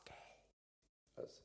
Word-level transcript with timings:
Okay. 0.00 0.14
Alles. 1.16 1.44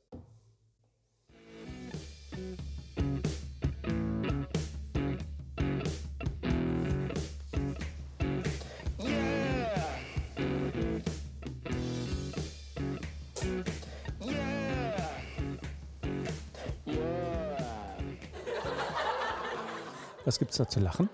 Was 20.24 20.38
gibt's 20.38 20.58
da 20.58 20.68
zu 20.68 20.80
lachen? 20.80 21.08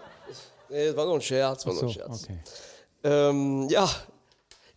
Nee, 0.71 0.87
das 0.87 0.97
war 0.97 1.05
nur 1.07 1.15
ein 1.15 1.21
Scherz, 1.21 1.67
war 1.67 1.75
nur 1.75 1.83
ein 1.85 1.89
Scherz. 1.91 2.25
okay. 2.25 2.39
Ähm, 3.05 3.69
ja, 3.69 3.89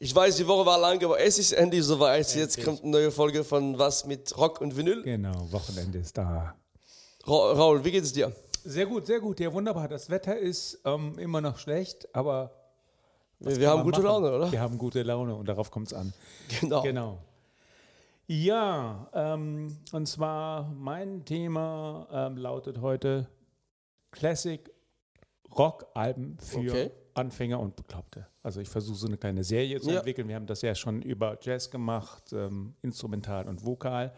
ich 0.02 0.16
weiß, 0.16 0.38
die 0.38 0.48
Woche 0.48 0.66
war 0.66 0.77
lang, 0.80 1.04
aber 1.04 1.20
es 1.20 1.38
ist 1.38 1.52
endlich 1.52 1.84
soweit. 1.84 2.20
Jetzt 2.34 2.58
Endlich. 2.58 2.66
kommt 2.66 2.84
eine 2.84 2.91
neue 2.91 3.12
Folge 3.12 3.44
von 3.44 3.77
Was 3.77 4.05
mit 4.05 4.38
Rock 4.38 4.62
und 4.62 4.78
Vinyl. 4.78 5.04
Genau, 5.04 5.52
Wochenende 5.52 6.00
ist 6.00 6.17
da. 6.17 6.55
Ra 7.26 7.52
Raul, 7.52 7.84
wie 7.84 7.91
geht 7.91 8.05
es 8.05 8.14
dir? 8.14 8.31
Sehr 8.64 8.86
gut, 8.86 9.08
sehr 9.08 9.20
gut. 9.20 9.41
Ja, 9.41 9.52
wunderbar. 9.52 9.90
Das 9.90 10.09
Wetter 10.09 10.38
ist 10.38 10.80
ähm, 10.86 11.20
immer 11.20 11.41
noch 11.41 11.58
schlecht, 11.58 12.08
aber 12.16 12.52
Wir, 13.40 13.70
haben 13.70 13.84
gute 13.84 14.02
machen? 14.02 14.23
Laune, 14.23 14.36
oder? 14.36 14.52
Wir 14.52 14.62
haben 14.62 14.78
gute 14.78 15.03
Laune 15.03 15.36
und 15.36 15.48
darauf 15.50 15.70
kommt 15.70 15.88
es 15.88 15.94
an. 15.94 16.14
Genau. 16.62 16.81
Genau. 16.81 17.17
Ja, 18.28 19.09
ähm, 19.14 19.76
und 19.92 20.06
zwar 20.08 20.70
mein 20.70 21.26
Thema 21.26 22.08
ähm, 22.12 22.38
lautet 22.38 22.80
heute 22.80 23.28
Classic 24.12 24.72
Rock-Alben 25.58 26.38
für 26.39 26.59
Okay. 26.59 26.91
Anfänger 27.13 27.59
und 27.59 27.76
Bekloppte. 27.76 28.27
Also 28.44 28.62
ich 28.62 28.70
versuche 28.70 28.98
so 28.98 29.08
eine 29.08 29.17
kleine 29.17 29.44
Serie 29.44 29.81
zu 29.81 29.89
Ja. 29.91 29.97
entwickeln. 29.97 30.28
Wir 30.28 30.36
haben 30.36 30.45
das 30.45 30.61
ja 30.61 30.73
schon 30.75 31.02
über 31.02 31.38
Jazz 31.41 31.69
gemacht, 31.69 32.31
ähm, 32.33 32.75
Instrumental 32.81 33.47
und 33.47 33.66
Vokal. 33.66 34.14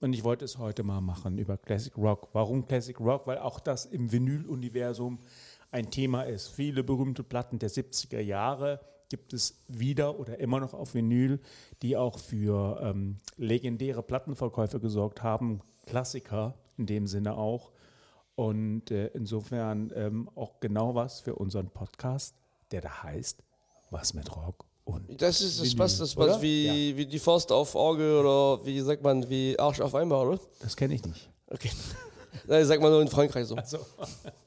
Und 0.00 0.14
ich 0.14 0.24
wollte 0.24 0.46
es 0.46 0.56
heute 0.56 0.82
mal 0.82 1.02
machen 1.02 1.36
über 1.36 1.58
Classic 1.58 1.94
Rock. 1.98 2.28
Warum 2.32 2.66
Classic 2.66 2.98
Rock? 2.98 3.26
Weil 3.26 3.38
auch 3.38 3.60
das 3.60 3.84
im 3.84 4.10
Vinyl-Universum 4.10 5.18
ein 5.70 5.90
Thema 5.90 6.22
ist. 6.22 6.48
Viele 6.48 6.82
berühmte 6.82 7.22
Platten 7.22 7.58
der 7.58 7.68
70er 7.70 8.20
Jahre 8.20 8.80
gibt 9.10 9.32
es 9.34 9.62
wieder 9.68 10.18
oder 10.18 10.38
immer 10.40 10.60
noch 10.60 10.72
auf 10.72 10.94
Vinyl, 10.94 11.40
die 11.82 11.96
auch 11.96 12.18
für 12.18 12.80
ähm, 12.82 13.18
legendäre 13.36 14.02
Plattenverkäufe 14.02 14.80
gesorgt 14.80 15.22
haben. 15.22 15.60
Klassiker 15.84 16.54
in 16.78 16.86
dem 16.86 17.06
Sinne 17.06 17.36
auch. 17.36 17.72
Und 18.40 18.90
äh, 18.90 19.08
insofern 19.08 19.92
ähm, 19.94 20.30
auch 20.34 20.60
genau 20.60 20.94
was 20.94 21.20
für 21.20 21.34
unseren 21.34 21.68
Podcast, 21.68 22.34
der 22.70 22.80
da 22.80 23.02
heißt 23.02 23.42
Was 23.90 24.14
mit 24.14 24.34
Rock 24.34 24.64
und 24.86 25.20
Das 25.20 25.42
ist 25.42 25.60
das 25.60 25.76
passt, 25.76 26.00
das 26.00 26.14
passt 26.14 26.40
wie, 26.40 26.96
wie 26.96 27.04
die 27.04 27.18
Faust 27.18 27.52
auf 27.52 27.76
Auge 27.76 28.18
oder 28.18 28.64
wie 28.64 28.80
sagt 28.80 29.02
man, 29.02 29.28
wie 29.28 29.58
Arsch 29.58 29.82
auf 29.82 29.94
einmal, 29.94 30.26
oder? 30.26 30.40
das 30.60 30.74
kenne 30.74 30.94
ich 30.94 31.04
nicht. 31.04 31.28
Okay. 31.48 31.70
Nein, 32.46 32.64
sagt 32.64 32.80
man 32.80 32.90
nur 32.90 33.02
in 33.02 33.08
Frankreich 33.08 33.46
so. 33.46 33.56
Also, 33.56 33.84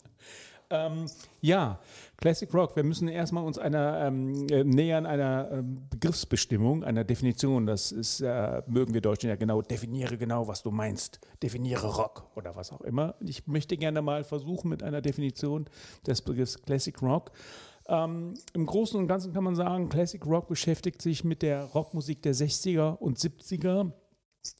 ähm, 0.72 1.06
ja, 1.42 1.80
Classic 2.24 2.54
Rock. 2.54 2.78
Wir 2.78 2.86
müssen 2.86 3.10
erstmal 3.10 3.44
uns 3.44 3.58
einer 3.58 4.00
ähm, 4.08 4.48
äh, 4.50 4.64
nähern 4.64 5.06
einer 5.06 5.50
ähm, 5.52 5.90
Begriffsbestimmung, 5.90 6.86
einer 6.86 7.04
Definition. 7.04 7.66
Das 7.66 7.92
ist, 7.92 8.22
äh, 8.22 8.62
mögen 8.66 8.94
wir 8.94 9.02
Deutschen 9.02 9.28
ja 9.28 9.36
genau. 9.36 9.62
Definiere 9.62 10.18
genau, 10.18 10.48
was 10.48 10.64
du 10.64 10.72
meinst. 10.72 11.20
Definiere 11.42 11.86
Rock 11.86 12.32
oder 12.38 12.56
was 12.56 12.72
auch 12.72 12.80
immer. 12.80 13.16
Ich 13.20 13.46
möchte 13.46 13.76
gerne 13.76 14.02
mal 14.02 14.24
versuchen 14.24 14.70
mit 14.70 14.84
einer 14.84 15.02
Definition 15.02 15.66
des 16.08 16.22
Begriffs 16.22 16.62
Classic 16.62 17.02
Rock. 17.02 17.32
Ähm, 17.90 18.36
Im 18.54 18.68
Großen 18.68 18.98
und 18.98 19.10
Ganzen 19.10 19.34
kann 19.34 19.44
man 19.44 19.58
sagen, 19.58 19.90
Classic 19.90 20.26
Rock 20.26 20.48
beschäftigt 20.48 21.02
sich 21.02 21.26
mit 21.26 21.42
der 21.42 21.66
Rockmusik 21.66 22.22
der 22.22 22.34
60er 22.34 23.00
und 23.00 23.20
70er. 23.20 23.92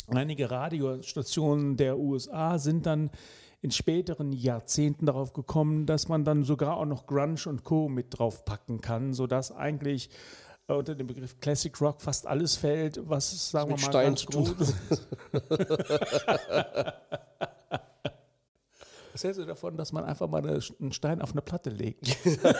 Einige 0.10 0.52
Radiostationen 0.52 1.78
der 1.78 1.98
USA 1.98 2.60
sind 2.60 2.86
dann 2.86 3.10
in 3.64 3.72
späteren 3.72 4.34
Jahrzehnten 4.34 5.06
darauf 5.06 5.32
gekommen, 5.32 5.86
dass 5.86 6.10
man 6.10 6.26
dann 6.26 6.44
sogar 6.44 6.76
auch 6.78 6.86
noch 6.86 7.08
Grunge 7.08 7.40
und 7.46 7.64
Co. 7.64 7.88
mit 7.88 8.08
draufpacken 8.10 8.82
kann, 8.82 9.14
sodass 9.14 9.54
eigentlich 9.54 10.10
äh, 10.68 10.74
unter 10.74 10.96
dem 10.96 11.08
Begriff 11.08 11.40
Classic 11.40 11.80
Rock 11.80 12.02
fast 12.02 12.28
alles 12.28 12.58
fällt, 12.58 13.10
was, 13.10 13.52
sagen 13.52 13.70
wir 13.70 13.78
mal, 13.78 13.82
Stein 13.82 14.08
ganz 14.08 14.20
zu 14.20 14.26
tun. 14.28 14.54
groß 14.58 14.74
Was 19.14 19.24
hältst 19.24 19.40
du 19.40 19.46
davon, 19.46 19.78
dass 19.78 19.94
man 19.94 20.04
einfach 20.06 20.28
mal 20.28 20.40
eine, 20.40 20.60
einen 20.82 20.92
Stein 20.92 21.22
auf 21.22 21.32
eine 21.32 21.44
Platte 21.44 21.70
legt? 21.70 22.18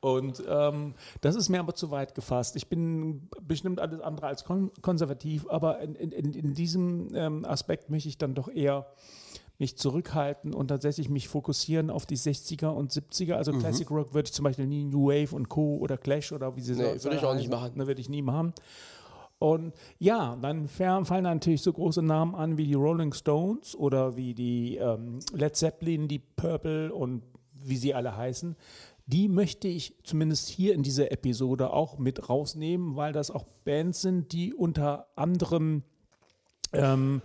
Und 0.00 0.42
ähm, 0.48 0.94
das 1.20 1.34
ist 1.34 1.48
mir 1.48 1.58
aber 1.58 1.74
zu 1.74 1.90
weit 1.90 2.14
gefasst. 2.14 2.54
Ich 2.54 2.68
bin 2.68 3.28
bestimmt 3.42 3.80
alles 3.80 4.00
andere 4.00 4.28
als 4.28 4.44
kon 4.44 4.70
konservativ, 4.80 5.46
aber 5.48 5.80
in, 5.80 5.96
in, 5.96 6.32
in 6.32 6.54
diesem 6.54 7.08
ähm, 7.14 7.44
Aspekt 7.44 7.90
möchte 7.90 8.08
ich 8.08 8.16
dann 8.16 8.36
doch 8.36 8.48
eher 8.48 8.86
mich 9.58 9.76
zurückhalten 9.76 10.52
und 10.52 10.68
tatsächlich 10.68 11.08
mich 11.08 11.28
fokussieren 11.28 11.90
auf 11.90 12.06
die 12.06 12.16
60er 12.16 12.68
und 12.68 12.92
70er. 12.92 13.34
Also 13.34 13.52
Classic 13.52 13.88
Rock 13.90 14.14
würde 14.14 14.26
ich 14.26 14.32
zum 14.32 14.44
Beispiel 14.44 14.66
nie 14.66 14.84
New 14.84 15.08
Wave 15.08 15.34
und 15.34 15.48
Co. 15.48 15.78
oder 15.78 15.96
Clash 15.96 16.32
oder 16.32 16.56
wie 16.56 16.60
sie 16.60 16.74
Nee, 16.74 16.98
so 16.98 17.04
würde 17.04 17.16
ich 17.16 17.24
auch 17.24 17.34
nicht 17.34 17.50
machen. 17.50 17.72
Ne, 17.76 17.86
würde 17.86 18.00
ich 18.00 18.08
nie 18.08 18.22
machen. 18.22 18.52
Und 19.44 19.74
ja, 19.98 20.36
dann 20.40 20.68
fa- 20.68 21.04
fallen 21.04 21.24
natürlich 21.24 21.60
so 21.60 21.70
große 21.70 22.00
Namen 22.00 22.34
an 22.34 22.56
wie 22.56 22.64
die 22.64 22.72
Rolling 22.72 23.12
Stones 23.12 23.76
oder 23.76 24.16
wie 24.16 24.32
die 24.32 24.76
ähm, 24.76 25.18
Led 25.34 25.54
Zeppelin, 25.54 26.08
die 26.08 26.18
Purple 26.18 26.90
und 26.90 27.22
wie 27.52 27.76
sie 27.76 27.92
alle 27.92 28.16
heißen. 28.16 28.56
Die 29.04 29.28
möchte 29.28 29.68
ich 29.68 29.98
zumindest 30.02 30.48
hier 30.48 30.72
in 30.72 30.82
dieser 30.82 31.12
Episode 31.12 31.74
auch 31.74 31.98
mit 31.98 32.30
rausnehmen, 32.30 32.96
weil 32.96 33.12
das 33.12 33.30
auch 33.30 33.44
Bands 33.66 34.00
sind, 34.00 34.32
die 34.32 34.54
unter 34.54 35.08
anderem 35.14 35.82
ähm, 36.72 37.20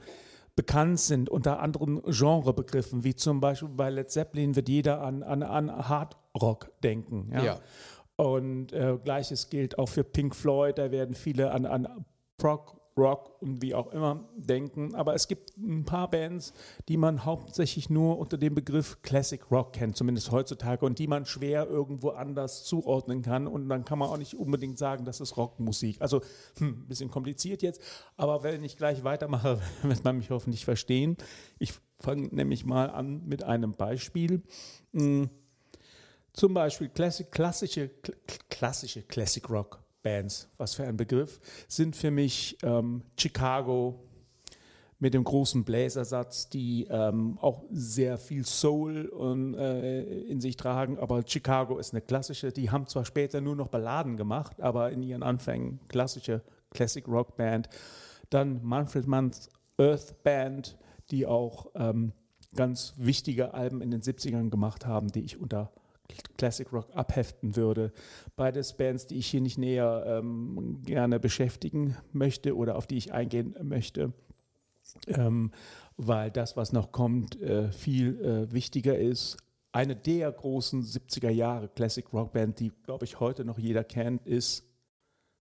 bekannt 0.58 1.00
sind, 1.00 1.30
unter 1.30 1.62
anderen 1.62 2.02
Genrebegriffen, 2.04 3.06
wie 3.06 3.16
zum 3.16 3.40
Beispiel 3.40 3.70
bei 3.70 3.90
Led 3.90 4.12
Zeppelin 4.12 4.58
wird 4.58 4.68
jeder 4.68 5.00
an, 5.02 5.24
an, 5.24 5.42
an 5.42 5.72
Hard 5.88 6.18
Rock 6.42 6.74
denken. 6.84 7.32
Ja. 7.34 7.44
Ja. 7.46 7.60
Und 8.18 8.74
äh, 8.74 8.98
gleiches 9.02 9.50
gilt 9.50 9.80
auch 9.80 9.88
für 9.88 10.04
Pink 10.04 10.36
Floyd, 10.36 10.78
da 10.78 10.92
werden 10.92 11.16
viele 11.16 11.52
an, 11.52 11.66
an 11.66 12.04
Prog, 12.40 12.80
Rock 12.98 13.42
und 13.42 13.62
wie 13.62 13.74
auch 13.74 13.92
immer 13.92 14.28
denken. 14.36 14.94
Aber 14.94 15.14
es 15.16 15.28
gibt 15.28 15.56
ein 15.58 15.86
paar 15.86 16.10
Bands, 16.10 16.54
die 16.88 16.98
man 16.98 17.26
hauptsächlich 17.26 17.90
nur 17.90 18.20
unter 18.20 18.38
dem 18.38 18.56
Begriff 18.56 19.02
Classic 19.02 19.40
Rock 19.52 19.74
kennt, 19.74 19.96
zumindest 19.96 20.32
heutzutage, 20.32 20.86
und 20.86 21.00
die 21.00 21.08
man 21.08 21.26
schwer 21.26 21.68
irgendwo 21.68 22.10
anders 22.10 22.66
zuordnen 22.66 23.22
kann. 23.22 23.48
Und 23.48 23.70
dann 23.70 23.86
kann 23.86 24.00
man 24.00 24.10
auch 24.10 24.18
nicht 24.18 24.36
unbedingt 24.36 24.78
sagen, 24.78 25.06
das 25.06 25.22
ist 25.22 25.38
Rockmusik. 25.38 26.02
Also 26.02 26.22
hm, 26.58 26.82
ein 26.82 26.88
bisschen 26.88 27.10
kompliziert 27.10 27.62
jetzt, 27.62 27.82
aber 28.18 28.44
wenn 28.44 28.64
ich 28.64 28.78
gleich 28.78 29.04
weitermache, 29.04 29.62
wird 29.84 30.04
man 30.04 30.18
mich 30.18 30.30
hoffentlich 30.30 30.66
verstehen. 30.66 31.18
Ich 31.58 31.74
fange 32.00 32.28
nämlich 32.32 32.66
mal 32.66 32.90
an 32.90 33.26
mit 33.26 33.44
einem 33.44 33.74
Beispiel. 33.74 34.42
Hm, 34.94 35.30
zum 36.34 36.54
Beispiel 36.54 36.90
klassische, 36.90 37.90
kl- 38.04 38.16
klassische 38.50 39.02
Classic 39.02 39.50
Rock 39.50 39.80
Bands, 40.10 40.50
was 40.58 40.74
für 40.74 40.86
ein 40.86 40.98
Begriff, 40.98 41.40
sind 41.68 41.96
für 41.96 42.10
mich 42.10 42.58
ähm, 42.64 43.04
Chicago 43.16 44.00
mit 44.98 45.14
dem 45.14 45.24
großen 45.24 45.64
Bläsersatz, 45.64 46.50
die 46.50 46.88
ähm, 46.90 47.38
auch 47.40 47.64
sehr 47.72 48.18
viel 48.18 48.44
Soul 48.44 49.06
und, 49.06 49.54
äh, 49.54 50.02
in 50.02 50.42
sich 50.42 50.58
tragen. 50.58 50.98
Aber 50.98 51.22
Chicago 51.26 51.78
ist 51.78 51.94
eine 51.94 52.02
klassische, 52.02 52.52
die 52.52 52.72
haben 52.72 52.88
zwar 52.88 53.06
später 53.06 53.40
nur 53.40 53.56
noch 53.56 53.68
Balladen 53.68 54.18
gemacht, 54.18 54.60
aber 54.62 54.92
in 54.92 55.04
ihren 55.04 55.22
Anfängen 55.22 55.80
klassische 55.90 56.42
Classic 56.72 57.08
Rock 57.08 57.38
Band. 57.38 57.70
Dann 58.32 58.64
Manfred 58.64 59.06
Manns 59.06 59.50
Earth 59.78 60.24
Band, 60.24 60.76
die 61.12 61.28
auch 61.28 61.68
ähm, 61.76 62.14
ganz 62.56 62.96
wichtige 62.98 63.54
Alben 63.54 63.82
in 63.82 63.92
den 63.92 64.02
70ern 64.02 64.50
gemacht 64.50 64.88
haben, 64.88 65.10
die 65.10 65.22
ich 65.22 65.40
unter 65.40 65.72
Classic 66.38 66.72
Rock 66.72 66.88
abheften 66.96 67.56
würde. 67.56 67.92
Beides 68.36 68.76
Bands, 68.78 69.08
die 69.08 69.18
ich 69.18 69.28
hier 69.28 69.42
nicht 69.42 69.58
näher 69.58 70.04
ähm, 70.08 70.82
gerne 70.84 71.20
beschäftigen 71.20 71.98
möchte 72.12 72.56
oder 72.56 72.76
auf 72.76 72.88
die 72.88 72.98
ich 72.98 73.14
eingehen 73.14 73.56
möchte, 73.62 74.14
ähm, 75.08 75.52
weil 75.98 76.32
das, 76.32 76.56
was 76.56 76.72
noch 76.72 76.92
kommt, 76.92 77.42
äh, 77.42 77.72
viel 77.72 78.20
äh, 78.22 78.54
wichtiger 78.54 78.98
ist. 78.98 79.38
Eine 79.72 79.96
der 79.96 80.32
großen 80.32 80.82
70er 80.84 81.30
Jahre 81.30 81.68
Classic 81.68 82.06
Rock 82.12 82.34
Band, 82.34 82.60
die, 82.60 82.72
glaube 82.84 83.06
ich, 83.06 83.20
heute 83.20 83.46
noch 83.46 83.60
jeder 83.60 83.84
kennt, 83.84 84.26
ist 84.26 84.64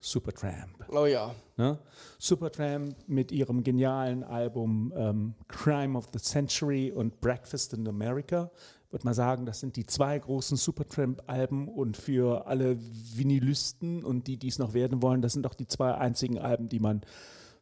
Supertramp. 0.04 0.86
Oh 0.90 1.06
ja. 1.06 1.34
Ne? 1.56 1.78
Supertramp 2.18 2.94
mit 3.06 3.32
ihrem 3.32 3.64
genialen 3.64 4.22
Album 4.22 4.92
ähm, 4.94 5.34
Crime 5.48 5.96
of 5.96 6.08
the 6.12 6.18
Century 6.18 6.92
und 6.92 7.20
Breakfast 7.20 7.72
in 7.72 7.88
America. 7.88 8.50
Würde 8.94 9.06
mal 9.06 9.14
sagen, 9.14 9.44
das 9.44 9.58
sind 9.58 9.74
die 9.74 9.86
zwei 9.86 10.16
großen 10.16 10.56
Supertramp-Alben 10.56 11.66
und 11.66 11.96
für 11.96 12.46
alle 12.46 12.76
Vinylisten 12.78 14.04
und 14.04 14.28
die, 14.28 14.36
die 14.36 14.46
es 14.46 14.60
noch 14.60 14.72
werden 14.72 15.02
wollen, 15.02 15.20
das 15.20 15.32
sind 15.32 15.48
auch 15.48 15.54
die 15.54 15.66
zwei 15.66 15.94
einzigen 15.94 16.38
Alben, 16.38 16.68
die 16.68 16.78
man, 16.78 17.00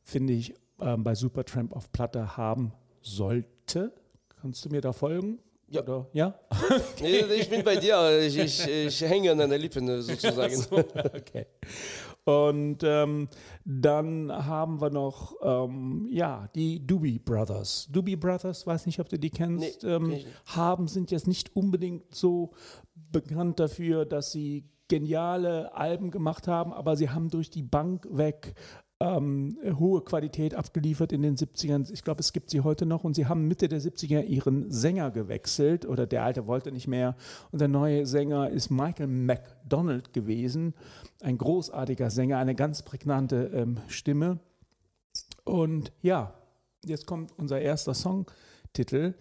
finde 0.03 0.35
ich, 0.35 0.53
ähm, 0.79 1.05
bei 1.05 1.15
Supertramp 1.15 1.75
auf 1.75 1.91
Platte 1.91 2.37
haben 2.37 2.75
sollte. 3.01 3.95
Kannst 4.43 4.67
du 4.67 4.69
mir 4.69 4.83
da 4.83 4.93
folgen? 4.93 5.39
Ja. 5.69 5.81
Oder? 5.81 6.07
Ja? 6.13 6.35
Nee, 7.01 7.21
ich 7.21 7.49
bin 7.49 7.65
bei 7.65 7.77
dir. 7.77 8.21
Ich, 8.21 8.37
ich, 8.37 8.69
ich 8.69 9.01
hänge 9.01 9.33
an 9.33 9.39
deinen 9.39 9.59
Lippen 9.59 10.03
sozusagen. 10.03 10.63
okay. 10.71 11.47
Und 12.25 12.79
ähm, 12.85 13.29
dann 13.65 14.31
haben 14.31 14.81
wir 14.81 14.91
noch, 14.91 15.35
ähm, 15.43 16.09
ja, 16.11 16.49
die 16.55 16.87
Doobie 16.87 17.19
Brothers. 17.19 17.89
Doobie 17.91 18.17
Brothers, 18.17 18.67
weiß 18.67 18.87
nicht, 18.87 19.01
ob 19.01 19.09
du 19.09 19.19
die 19.19 19.31
kennst, 19.31 19.83
Nee, 19.83 19.89
ähm, 19.89 20.17
haben, 20.47 20.87
sind 20.87 21.11
jetzt 21.11 21.27
nicht 21.27 21.57
unbedingt 21.57 22.15
so 22.15 22.53
bekannt 22.95 23.59
dafür, 23.59 24.05
dass 24.05 24.31
sie 24.31 24.69
geniale 24.89 25.75
Alben 25.75 26.11
gemacht 26.11 26.47
haben, 26.47 26.73
aber 26.73 26.97
sie 26.97 27.09
haben 27.11 27.31
durch 27.31 27.49
die 27.51 27.63
Bank 27.63 28.07
weg 28.11 28.55
ähm, 29.03 29.59
hohe 29.79 30.03
Qualität 30.03 30.55
abgeliefert 30.55 31.13
in 31.13 31.23
den 31.23 31.37
70ern. 31.37 31.91
Ich 31.93 32.05
glaube, 32.05 32.21
es 32.21 32.33
gibt 32.33 32.51
sie 32.51 32.61
heute 32.61 32.87
noch 32.87 33.03
und 33.03 33.15
sie 33.15 33.27
haben 33.27 33.49
Mitte 33.49 33.69
der 33.69 33.81
70er 33.81 34.25
ihren 34.25 34.71
Sänger 34.71 35.11
gewechselt 35.11 35.87
oder 35.87 36.07
der 36.07 36.25
alte 36.25 36.47
wollte 36.47 36.71
nicht 36.71 36.87
mehr 36.87 37.17
und 37.51 37.61
der 37.61 37.69
neue 37.69 38.07
Sänger 38.07 38.51
ist 38.51 38.71
Michael 38.71 39.09
McDonald 39.09 40.13
gewesen, 40.13 40.75
ein 41.21 41.37
großartiger 41.37 42.11
Sänger, 42.11 42.39
eine 42.39 42.55
ganz 42.55 42.83
prägnante 42.83 43.51
ähm, 43.53 43.79
Stimme. 43.89 44.39
Und 45.45 45.93
ja, 46.03 46.35
jetzt 46.85 47.07
kommt 47.07 47.33
unser 47.37 47.61
erster 47.61 47.95
Songtitel 47.95 49.15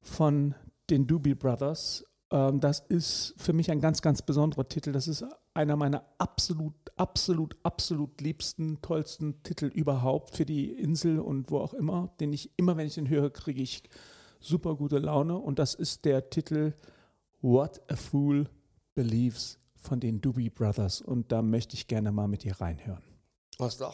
von 0.00 0.54
den 0.90 1.06
Doobie 1.06 1.34
Brothers. 1.34 2.04
Ähm, 2.32 2.58
das 2.58 2.80
ist 2.80 3.34
für 3.36 3.52
mich 3.52 3.70
ein 3.70 3.80
ganz, 3.80 4.02
ganz 4.02 4.22
besonderer 4.22 4.68
Titel. 4.68 4.90
Das 4.90 5.06
ist 5.06 5.24
einer 5.56 5.76
meiner 5.76 6.04
absolut, 6.18 6.74
absolut, 6.96 7.56
absolut 7.62 8.20
liebsten, 8.20 8.80
tollsten 8.82 9.42
Titel 9.42 9.66
überhaupt 9.66 10.36
für 10.36 10.44
die 10.44 10.70
Insel 10.70 11.18
und 11.18 11.50
wo 11.50 11.58
auch 11.58 11.74
immer, 11.74 12.14
den 12.20 12.32
ich 12.32 12.50
immer, 12.56 12.76
wenn 12.76 12.86
ich 12.86 12.94
den 12.94 13.08
höre, 13.08 13.30
kriege 13.30 13.62
ich 13.62 13.82
super 14.38 14.76
gute 14.76 14.98
Laune. 14.98 15.36
Und 15.36 15.58
das 15.58 15.74
ist 15.74 16.04
der 16.04 16.30
Titel 16.30 16.74
What 17.40 17.80
a 17.90 17.96
Fool 17.96 18.48
Believes 18.94 19.58
von 19.74 20.00
den 20.00 20.20
Doobie 20.20 20.50
Brothers. 20.50 21.00
Und 21.00 21.32
da 21.32 21.42
möchte 21.42 21.74
ich 21.74 21.86
gerne 21.86 22.12
mal 22.12 22.28
mit 22.28 22.44
dir 22.44 22.60
reinhören. 22.60 23.02
Was 23.58 23.76
da? 23.76 23.92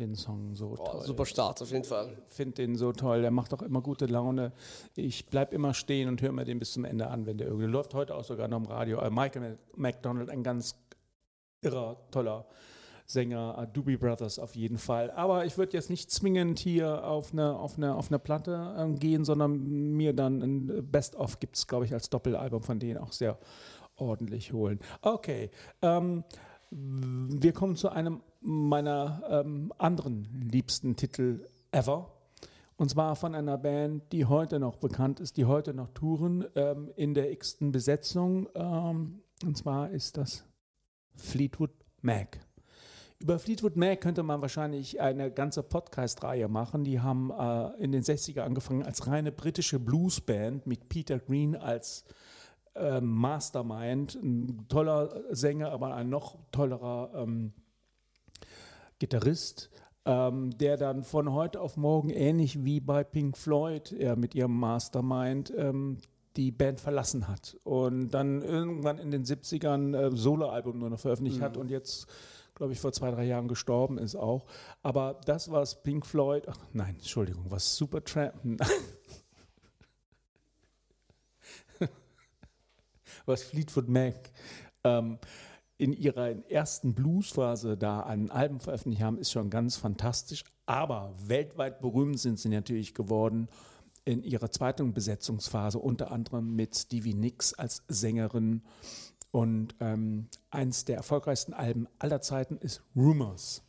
Den 0.00 0.14
Song 0.16 0.54
so 0.54 0.70
Boah, 0.70 0.92
toll. 0.92 1.02
super 1.02 1.26
Start, 1.26 1.62
auf 1.62 1.70
jeden 1.70 1.84
Fall. 1.84 2.16
finde 2.28 2.54
den 2.54 2.76
so 2.76 2.92
toll. 2.92 3.22
Der 3.22 3.30
macht 3.30 3.54
auch 3.54 3.62
immer 3.62 3.80
gute 3.80 4.06
Laune. 4.06 4.52
Ich 4.96 5.26
bleibe 5.26 5.54
immer 5.54 5.74
stehen 5.74 6.08
und 6.08 6.20
höre 6.22 6.32
mir 6.32 6.44
den 6.44 6.58
bis 6.58 6.72
zum 6.72 6.84
Ende 6.84 7.08
an, 7.08 7.26
wenn 7.26 7.38
der 7.38 7.46
irgendwie 7.46 7.66
läuft. 7.66 7.94
Heute 7.94 8.14
auch 8.14 8.24
sogar 8.24 8.48
noch 8.48 8.58
im 8.58 8.66
Radio. 8.66 8.98
Äh, 9.00 9.10
Michael 9.10 9.58
McDonald, 9.76 10.30
ein 10.30 10.42
ganz 10.42 10.74
irrer, 11.62 11.96
toller 12.10 12.46
Sänger. 13.06 13.56
Äh, 13.58 13.66
Doobie 13.72 13.96
Brothers 13.96 14.38
auf 14.38 14.56
jeden 14.56 14.78
Fall. 14.78 15.10
Aber 15.12 15.44
ich 15.44 15.58
würde 15.58 15.76
jetzt 15.76 15.90
nicht 15.90 16.10
zwingend 16.10 16.58
hier 16.58 17.04
auf 17.04 17.32
eine, 17.32 17.56
auf 17.56 17.76
eine, 17.76 17.94
auf 17.94 18.08
eine 18.08 18.18
Platte 18.18 18.74
ähm, 18.78 18.98
gehen, 18.98 19.24
sondern 19.24 19.58
mir 19.96 20.12
dann 20.14 20.42
ein 20.42 20.90
Best-of 20.90 21.38
gibt 21.40 21.56
es, 21.56 21.66
glaube 21.66 21.84
ich, 21.84 21.92
als 21.92 22.10
Doppelalbum 22.10 22.62
von 22.62 22.78
denen 22.78 22.98
auch 22.98 23.12
sehr 23.12 23.38
ordentlich 23.96 24.52
holen. 24.52 24.80
Okay. 25.02 25.50
Ähm, 25.82 26.24
wir 26.70 27.52
kommen 27.52 27.74
zu 27.76 27.88
einem 27.88 28.20
meiner 28.40 29.22
ähm, 29.28 29.72
anderen 29.78 30.24
liebsten 30.50 30.96
Titel 30.96 31.46
ever. 31.72 32.10
Und 32.76 32.88
zwar 32.88 33.14
von 33.14 33.34
einer 33.34 33.58
Band, 33.58 34.10
die 34.12 34.24
heute 34.24 34.58
noch 34.58 34.76
bekannt 34.76 35.20
ist, 35.20 35.36
die 35.36 35.44
heute 35.44 35.74
noch 35.74 35.90
touren, 35.90 36.46
ähm, 36.54 36.90
in 36.96 37.12
der 37.12 37.30
x-ten 37.30 37.72
Besetzung. 37.72 38.48
Ähm, 38.54 39.20
und 39.44 39.56
zwar 39.56 39.90
ist 39.90 40.16
das 40.16 40.44
Fleetwood 41.16 41.72
Mac. 42.00 42.40
Über 43.18 43.38
Fleetwood 43.38 43.76
Mac 43.76 44.00
könnte 44.00 44.22
man 44.22 44.40
wahrscheinlich 44.40 44.98
eine 44.98 45.30
ganze 45.30 45.62
Podcast-Reihe 45.62 46.48
machen. 46.48 46.84
Die 46.84 47.00
haben 47.00 47.30
äh, 47.30 47.68
in 47.82 47.92
den 47.92 48.02
60er 48.02 48.40
angefangen 48.40 48.82
als 48.82 49.06
reine 49.06 49.30
britische 49.30 49.78
Bluesband 49.78 50.66
mit 50.66 50.88
Peter 50.88 51.18
Green 51.18 51.54
als 51.54 52.04
ähm, 52.74 53.12
Mastermind, 53.12 54.14
ein 54.14 54.66
toller 54.68 55.22
Sänger, 55.34 55.70
aber 55.70 55.94
ein 55.94 56.08
noch 56.08 56.38
tollerer 56.50 57.10
ähm, 57.14 57.52
Gitarrist, 59.00 59.70
ähm, 60.04 60.56
der 60.58 60.76
dann 60.76 61.02
von 61.02 61.32
heute 61.32 61.60
auf 61.60 61.76
morgen 61.76 62.10
ähnlich 62.10 62.64
wie 62.64 62.78
bei 62.80 63.02
Pink 63.02 63.36
Floyd 63.36 63.90
äh, 63.92 64.14
mit 64.14 64.36
ihrem 64.36 64.56
Mastermind 64.56 65.52
ähm, 65.56 65.98
die 66.36 66.52
Band 66.52 66.78
verlassen 66.78 67.26
hat 67.26 67.56
und 67.64 68.10
dann 68.10 68.42
irgendwann 68.42 68.98
in 68.98 69.10
den 69.10 69.24
70ern 69.24 69.96
äh, 69.96 70.16
Soloalbum 70.16 70.78
nur 70.78 70.90
noch 70.90 71.00
veröffentlicht 71.00 71.40
hat 71.40 71.56
und 71.56 71.70
jetzt 71.70 72.06
glaube 72.54 72.72
ich 72.72 72.78
vor 72.78 72.92
zwei, 72.92 73.10
drei 73.10 73.24
Jahren 73.24 73.48
gestorben 73.48 73.98
ist 73.98 74.14
auch. 74.14 74.46
Aber 74.82 75.18
das 75.24 75.50
was 75.50 75.82
Pink 75.82 76.06
Floyd, 76.06 76.46
ach 76.46 76.58
nein, 76.72 76.94
Entschuldigung, 76.96 77.46
was 77.48 77.76
Supertramp, 77.76 78.34
was 83.26 83.42
Fleetwood 83.42 83.88
Mac 83.88 84.30
ähm, 84.84 85.18
in 85.80 85.92
ihrer 85.92 86.48
ersten 86.50 86.94
Bluesphase 86.94 87.76
da 87.76 88.00
an 88.00 88.30
Alben 88.30 88.60
veröffentlicht 88.60 89.02
haben, 89.02 89.18
ist 89.18 89.32
schon 89.32 89.48
ganz 89.48 89.76
fantastisch. 89.76 90.44
Aber 90.66 91.14
weltweit 91.26 91.80
berühmt 91.80 92.18
sind 92.18 92.38
sie 92.38 92.50
natürlich 92.50 92.94
geworden 92.94 93.48
in 94.04 94.22
ihrer 94.22 94.50
zweiten 94.50 94.92
Besetzungsphase, 94.92 95.78
unter 95.78 96.10
anderem 96.10 96.54
mit 96.54 96.76
Stevie 96.76 97.14
Nicks 97.14 97.54
als 97.54 97.82
Sängerin. 97.88 98.62
Und 99.30 99.74
ähm, 99.80 100.28
eins 100.50 100.84
der 100.84 100.96
erfolgreichsten 100.96 101.54
Alben 101.54 101.86
aller 101.98 102.20
Zeiten 102.20 102.58
ist 102.58 102.82
Rumors. 102.94 103.62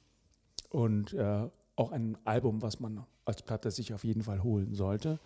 Und 0.70 1.14
äh, 1.14 1.48
auch 1.76 1.92
ein 1.92 2.18
Album, 2.26 2.62
was 2.62 2.80
man 2.80 3.06
als 3.24 3.42
Platte 3.42 3.72
sich 3.72 3.94
auf 3.94 4.04
jeden 4.04 4.24
Fall 4.24 4.44
holen 4.44 4.74
sollte 4.74 5.20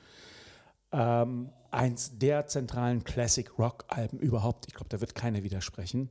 ähm, 0.96 1.50
eins 1.72 2.18
der 2.18 2.48
zentralen 2.48 3.04
Classic-Rock-Alben 3.04 4.20
überhaupt. 4.20 4.66
Ich 4.68 4.74
glaube, 4.74 4.90
da 4.90 5.02
wird 5.02 5.14
keiner 5.14 5.44
widersprechen. 5.44 6.10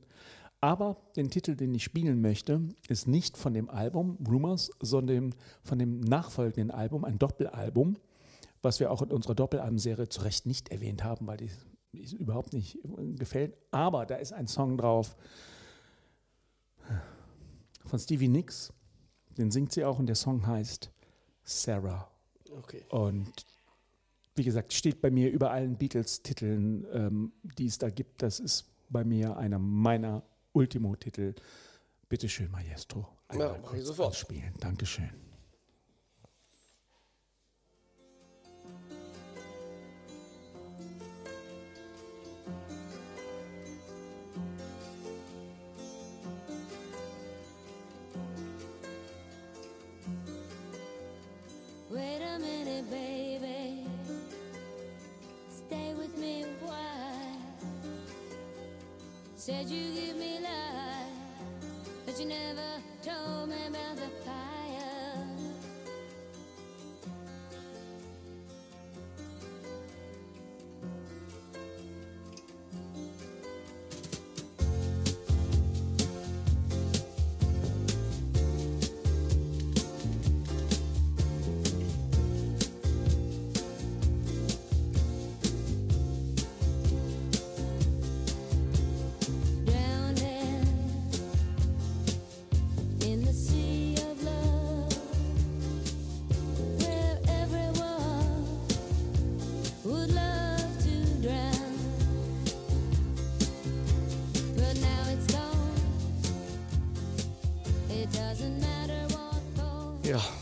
Aber 0.65 0.97
den 1.15 1.29
Titel, 1.29 1.55
den 1.55 1.75
ich 1.75 1.83
spielen 1.83 2.21
möchte, 2.21 2.59
ist 2.89 3.07
nicht 3.07 3.37
von 3.37 3.53
dem 3.53 3.69
Album 3.69 4.17
Rumors, 4.27 4.71
sondern 4.79 5.35
von 5.61 5.77
dem 5.77 5.99
nachfolgenden 5.99 6.71
Album, 6.71 7.05
ein 7.05 7.19
Doppelalbum, 7.19 7.97
was 8.63 8.79
wir 8.79 8.89
auch 8.89 9.03
in 9.03 9.11
unserer 9.11 9.35
Doppelalbumserie 9.35 10.09
zu 10.09 10.21
Recht 10.21 10.47
nicht 10.47 10.69
erwähnt 10.69 11.03
haben, 11.03 11.27
weil 11.27 11.37
die 11.37 11.51
überhaupt 12.17 12.53
nicht 12.53 12.79
gefällt. 13.13 13.55
Aber 13.69 14.07
da 14.07 14.15
ist 14.15 14.33
ein 14.33 14.47
Song 14.47 14.75
drauf 14.75 15.15
von 17.85 17.99
Stevie 17.99 18.27
Nicks. 18.27 18.73
Den 19.37 19.51
singt 19.51 19.71
sie 19.71 19.85
auch 19.85 19.99
und 19.99 20.07
der 20.07 20.15
Song 20.15 20.47
heißt 20.47 20.89
Sarah. 21.43 22.09
Okay. 22.57 22.83
Und 22.89 23.45
wie 24.33 24.43
gesagt, 24.43 24.73
steht 24.73 24.99
bei 24.99 25.11
mir 25.11 25.29
über 25.29 25.51
allen 25.51 25.77
Beatles-Titeln, 25.77 26.87
ähm, 26.91 27.33
die 27.59 27.67
es 27.67 27.77
da 27.77 27.91
gibt. 27.91 28.23
Das 28.23 28.39
ist 28.39 28.65
bei 28.89 29.03
mir 29.03 29.37
einer 29.37 29.59
meiner 29.59 30.23
Ultimo-Titel. 30.55 31.35
Bitte 32.07 32.29
schön, 32.29 32.49
Maestro. 32.51 33.07
Ja, 33.33 33.57
mach 33.61 33.73
ich 33.73 33.83
sofort. 33.83 34.15
Spielen. 34.15 34.53
Dankeschön. 34.59 35.09
Said 59.45 59.69
you 59.69 59.93
give 59.93 60.17
me 60.17 60.39
life, 60.39 61.61
but 62.03 62.19
you 62.19 62.25
never 62.25 62.81
told 63.03 63.49
me 63.49 63.67
about 63.67 63.95
the 63.95 64.24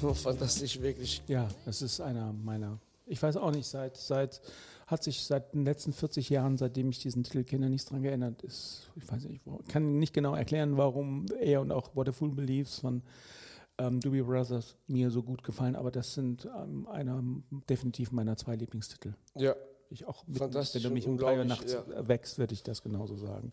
fantastisch, 0.13 0.81
wirklich. 0.81 1.21
Ja, 1.27 1.47
das 1.65 1.81
ist 1.81 1.99
einer 2.01 2.33
meiner. 2.33 2.79
Ich 3.05 3.21
weiß 3.21 3.37
auch 3.37 3.51
nicht, 3.51 3.67
seit, 3.67 3.97
seit 3.97 4.41
hat 4.87 5.03
sich 5.03 5.23
seit 5.25 5.53
den 5.53 5.65
letzten 5.65 5.93
40 5.93 6.29
Jahren, 6.29 6.57
seitdem 6.57 6.89
ich 6.89 6.99
diesen 6.99 7.23
Titel 7.23 7.43
kenne, 7.43 7.69
nichts 7.69 7.89
dran 7.89 8.01
geändert. 8.01 8.41
Ist, 8.43 8.89
ich 8.95 9.09
weiß 9.09 9.25
nicht, 9.25 9.41
wo- 9.45 9.59
kann 9.67 9.97
nicht 9.99 10.13
genau 10.13 10.35
erklären, 10.35 10.77
warum 10.77 11.25
er 11.39 11.61
und 11.61 11.71
auch 11.71 11.95
What 11.95 12.09
a 12.09 12.11
Fool 12.11 12.31
Believes 12.31 12.79
von 12.79 13.01
ähm, 13.77 13.99
Doobie 13.99 14.21
Brothers 14.21 14.75
mir 14.87 15.09
so 15.09 15.23
gut 15.23 15.43
gefallen, 15.43 15.75
aber 15.75 15.89
das 15.91 16.13
sind 16.13 16.45
ähm, 16.45 16.87
einer 16.87 17.23
definitiv 17.69 18.11
meiner 18.11 18.37
zwei 18.37 18.55
Lieblingstitel. 18.55 19.13
Ja, 19.35 19.55
Ich 19.93 20.05
auch 20.07 20.25
mit, 20.27 20.37
Fantastisch 20.39 20.83
wenn 20.83 20.89
du 20.89 20.93
mich 20.95 21.07
um 21.07 21.17
drei 21.17 21.37
Uhr 21.37 21.45
nachts 21.45 21.77
wächst, 21.99 22.39
würde 22.39 22.53
ich 22.53 22.63
das 22.63 22.81
genauso 22.81 23.15
sagen. 23.15 23.51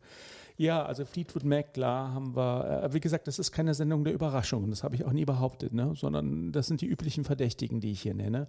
Ja, 0.56 0.84
also 0.84 1.04
Fleetwood 1.06 1.44
Mac, 1.44 1.72
klar, 1.72 2.12
haben 2.12 2.36
wir, 2.36 2.82
äh, 2.84 2.92
wie 2.92 3.00
gesagt, 3.00 3.26
das 3.26 3.38
ist 3.38 3.50
keine 3.52 3.72
Sendung 3.72 4.04
der 4.04 4.12
Überraschungen, 4.12 4.68
das 4.68 4.82
habe 4.82 4.94
ich 4.94 5.04
auch 5.06 5.12
nie 5.12 5.24
behauptet, 5.24 5.72
ne? 5.72 5.94
sondern 5.96 6.52
das 6.52 6.66
sind 6.66 6.82
die 6.82 6.86
üblichen 6.86 7.24
Verdächtigen, 7.24 7.80
die 7.80 7.92
ich 7.92 8.02
hier 8.02 8.12
nenne. 8.14 8.46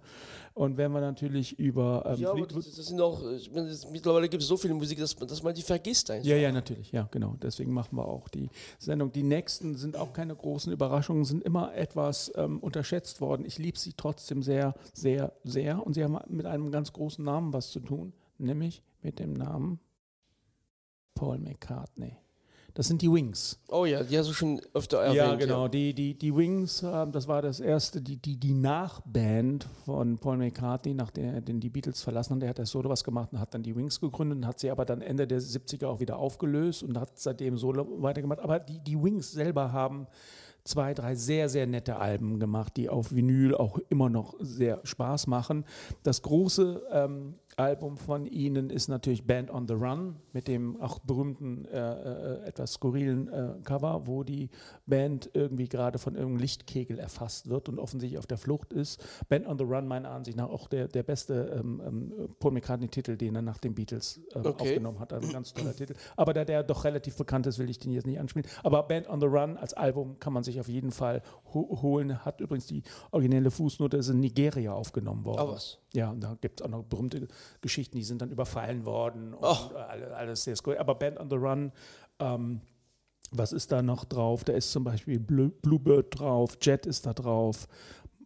Und 0.52 0.76
wenn 0.76 0.92
wir 0.92 1.00
natürlich 1.00 1.58
über 1.58 2.04
ähm, 2.06 2.16
ja 2.20 2.28
aber 2.30 2.38
Fleetwood 2.38 2.66
das, 2.66 2.74
das 2.76 2.86
sind 2.86 3.00
auch, 3.00 3.22
meine, 3.54 3.68
das, 3.68 3.90
mittlerweile 3.90 4.28
gibt 4.28 4.42
es 4.42 4.48
so 4.48 4.56
viel 4.58 4.74
Musik, 4.74 4.98
dass, 4.98 5.18
man- 5.18 5.28
dass 5.28 5.42
man 5.42 5.54
die 5.54 5.62
vergisst 5.62 6.10
einfach. 6.10 6.26
Ja, 6.26 6.36
ja, 6.36 6.52
natürlich, 6.52 6.92
ja, 6.92 7.08
genau. 7.10 7.36
Deswegen 7.42 7.72
machen 7.72 7.96
wir 7.96 8.06
auch 8.06 8.28
die 8.28 8.50
Sendung. 8.78 9.10
Die 9.12 9.22
nächsten 9.22 9.76
sind 9.76 9.96
auch 9.96 10.12
keine 10.12 10.34
großen 10.36 10.70
Überraschungen, 10.72 11.24
sind 11.24 11.42
immer 11.44 11.74
etwas 11.74 12.30
ähm, 12.36 12.58
unterschätzt 12.58 13.20
worden. 13.22 13.44
Ich 13.46 13.58
liebe 13.58 13.78
sie 13.78 13.92
trotzdem 13.96 14.42
sehr, 14.42 14.74
sehr, 14.92 15.32
sehr. 15.44 15.84
Und 15.86 15.94
sie 15.94 16.04
haben 16.04 16.18
mit 16.28 16.44
einem 16.46 16.70
ganz 16.70 16.92
großen 16.92 17.24
Namen 17.24 17.52
was 17.54 17.70
zu 17.70 17.80
tun, 17.84 18.12
nämlich 18.38 18.82
mit 19.02 19.18
dem 19.18 19.32
Namen 19.32 19.80
Paul 21.14 21.38
McCartney. 21.38 22.16
Das 22.74 22.88
sind 22.88 23.02
die 23.02 23.12
Wings. 23.12 23.58
Oh 23.68 23.84
ja, 23.84 24.02
die 24.02 24.16
hast 24.18 24.30
du 24.30 24.32
schon 24.32 24.60
öfter 24.72 24.98
erwähnt. 24.98 25.16
Ja, 25.16 25.34
genau. 25.34 25.68
Die, 25.68 25.92
die, 25.92 26.16
die 26.16 26.34
Wings, 26.34 26.82
ähm, 26.82 27.12
das 27.12 27.28
war 27.28 27.42
das 27.42 27.60
erste, 27.60 28.00
die, 28.00 28.16
die, 28.16 28.38
die 28.38 28.54
Nachband 28.54 29.68
von 29.84 30.16
Paul 30.16 30.38
McCartney, 30.38 30.94
nachdem 30.94 31.34
er 31.34 31.40
den 31.42 31.60
die 31.60 31.68
Beatles 31.68 32.02
verlassen 32.02 32.34
hat. 32.34 32.42
Der 32.42 32.48
hat 32.48 32.58
das 32.58 32.70
Solo 32.70 32.88
was 32.88 33.04
gemacht 33.04 33.30
und 33.32 33.40
hat 33.40 33.52
dann 33.52 33.62
die 33.62 33.76
Wings 33.76 34.00
gegründet 34.00 34.38
und 34.38 34.46
hat 34.46 34.58
sie 34.58 34.70
aber 34.70 34.86
dann 34.86 35.02
Ende 35.02 35.26
der 35.26 35.42
70er 35.42 35.86
auch 35.86 36.00
wieder 36.00 36.16
aufgelöst 36.16 36.82
und 36.82 36.98
hat 36.98 37.18
seitdem 37.18 37.58
Solo 37.58 37.86
weitergemacht. 38.02 38.40
Aber 38.40 38.58
die, 38.58 38.78
die 38.78 39.00
Wings 39.00 39.32
selber 39.32 39.72
haben 39.72 40.06
zwei, 40.64 40.94
drei 40.94 41.14
sehr, 41.14 41.48
sehr 41.48 41.66
nette 41.66 41.96
Alben 41.96 42.38
gemacht, 42.38 42.76
die 42.76 42.88
auf 42.88 43.12
Vinyl 43.12 43.54
auch 43.54 43.78
immer 43.90 44.08
noch 44.08 44.34
sehr 44.38 44.80
Spaß 44.84 45.26
machen. 45.26 45.64
Das 46.04 46.22
große 46.22 46.82
ähm, 46.90 47.34
Album 47.56 47.96
von 47.96 48.26
ihnen 48.26 48.70
ist 48.70 48.88
natürlich 48.88 49.26
Band 49.26 49.50
on 49.50 49.68
the 49.68 49.74
Run 49.74 50.16
mit 50.32 50.48
dem 50.48 50.80
auch 50.80 50.98
berühmten, 51.00 51.66
äh, 51.66 51.78
äh, 51.78 52.44
etwas 52.46 52.74
skurrilen 52.74 53.28
äh, 53.28 53.54
Cover, 53.64 54.06
wo 54.06 54.22
die 54.24 54.48
Band 54.86 55.30
irgendwie 55.34 55.68
gerade 55.68 55.98
von 55.98 56.14
irgendeinem 56.14 56.40
Lichtkegel 56.40 56.98
erfasst 56.98 57.48
wird 57.48 57.68
und 57.68 57.78
offensichtlich 57.78 58.18
auf 58.18 58.26
der 58.26 58.38
Flucht 58.38 58.72
ist. 58.72 59.04
Band 59.28 59.46
on 59.46 59.58
the 59.58 59.64
Run, 59.64 59.86
meiner 59.86 60.10
Ansicht 60.10 60.36
nach, 60.36 60.48
auch 60.48 60.68
der, 60.68 60.88
der 60.88 61.02
beste 61.02 61.58
ähm, 61.58 61.82
ähm, 61.86 62.28
Paul 62.38 62.52
McCartney-Titel, 62.52 63.16
den 63.16 63.34
er 63.36 63.42
nach 63.42 63.58
den 63.58 63.74
Beatles 63.74 64.20
ähm, 64.34 64.42
Okay. 64.52 64.62
aufgenommen 64.62 64.98
hat. 64.98 65.12
Ein 65.12 65.30
ganz 65.30 65.54
toller 65.54 65.74
Titel. 65.74 65.94
Aber 66.16 66.34
da 66.34 66.44
der 66.44 66.62
doch 66.62 66.84
relativ 66.84 67.16
bekannt 67.16 67.46
ist, 67.46 67.58
will 67.58 67.70
ich 67.70 67.78
den 67.78 67.92
jetzt 67.92 68.06
nicht 68.06 68.18
anspielen. 68.18 68.48
Aber 68.62 68.82
Band 68.82 69.08
on 69.08 69.20
the 69.20 69.26
Run 69.26 69.56
als 69.56 69.72
Album 69.74 70.18
kann 70.18 70.32
man 70.32 70.42
sich 70.42 70.58
auf 70.60 70.68
jeden 70.68 70.90
Fall 70.90 71.22
ho 71.52 71.80
holen. 71.82 72.24
Hat 72.24 72.40
übrigens 72.40 72.66
die 72.66 72.82
originelle 73.10 73.50
Fußnote, 73.50 73.96
ist 73.98 74.08
in 74.08 74.20
Nigeria 74.20 74.72
aufgenommen 74.72 75.24
worden. 75.24 75.40
Ah, 75.40 75.52
was? 75.52 75.78
Ja, 75.94 76.10
und 76.10 76.20
da 76.20 76.36
gibt 76.40 76.60
es 76.60 76.64
auch 76.66 76.70
noch 76.70 76.84
berühmte 76.84 77.28
Geschichten, 77.60 77.96
die 77.96 78.04
sind 78.04 78.22
dann 78.22 78.30
überfallen 78.30 78.84
worden 78.84 79.34
und 79.34 79.44
alle- 79.44 80.14
alles 80.16 80.44
sehr 80.44 80.56
skurril. 80.56 80.78
Aber 80.78 80.94
Band 80.94 81.18
on 81.18 81.30
the 81.30 81.36
Run, 81.36 81.72
ähm, 82.18 82.60
was 83.30 83.52
ist 83.52 83.72
da 83.72 83.80
noch 83.82 84.04
drauf? 84.04 84.44
Da 84.44 84.52
ist 84.52 84.72
zum 84.72 84.84
Beispiel 84.84 85.18
Blue, 85.18 85.48
Bluebird 85.48 86.18
drauf, 86.18 86.58
Jet 86.60 86.86
ist 86.86 87.06
da 87.06 87.14
drauf, 87.14 87.66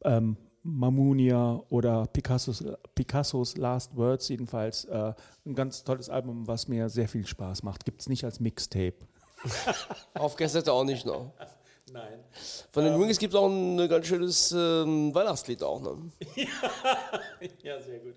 ähm, 0.04 0.36
Mamunia 0.62 1.62
oder 1.68 2.06
Picassos, 2.06 2.64
Picassos 2.96 3.56
Last 3.56 3.96
Words 3.96 4.28
jedenfalls. 4.28 4.84
Äh, 4.86 5.14
ein 5.44 5.54
ganz 5.54 5.84
tolles 5.84 6.10
Album, 6.10 6.46
was 6.48 6.66
mir 6.66 6.88
sehr 6.88 7.08
viel 7.08 7.24
Spaß 7.24 7.62
macht. 7.62 7.84
Gibt 7.84 8.00
es 8.00 8.08
nicht 8.08 8.24
als 8.24 8.40
Mixtape. 8.40 8.96
Auf 10.14 10.34
Kassette 10.34 10.72
auch 10.72 10.82
nicht 10.82 11.06
noch. 11.06 11.32
Nein. 11.92 12.18
Von 12.72 12.82
den 12.82 12.98
Wings 12.98 13.16
gibt 13.16 13.32
es 13.32 13.38
auch 13.38 13.48
ein 13.48 13.88
ganz 13.88 14.06
schönes 14.08 14.50
ähm, 14.50 15.14
Weihnachtslied 15.14 15.62
auch. 15.62 15.80
Ne? 15.80 16.10
Ja, 17.62 17.80
sehr 17.80 18.00
gut. 18.00 18.14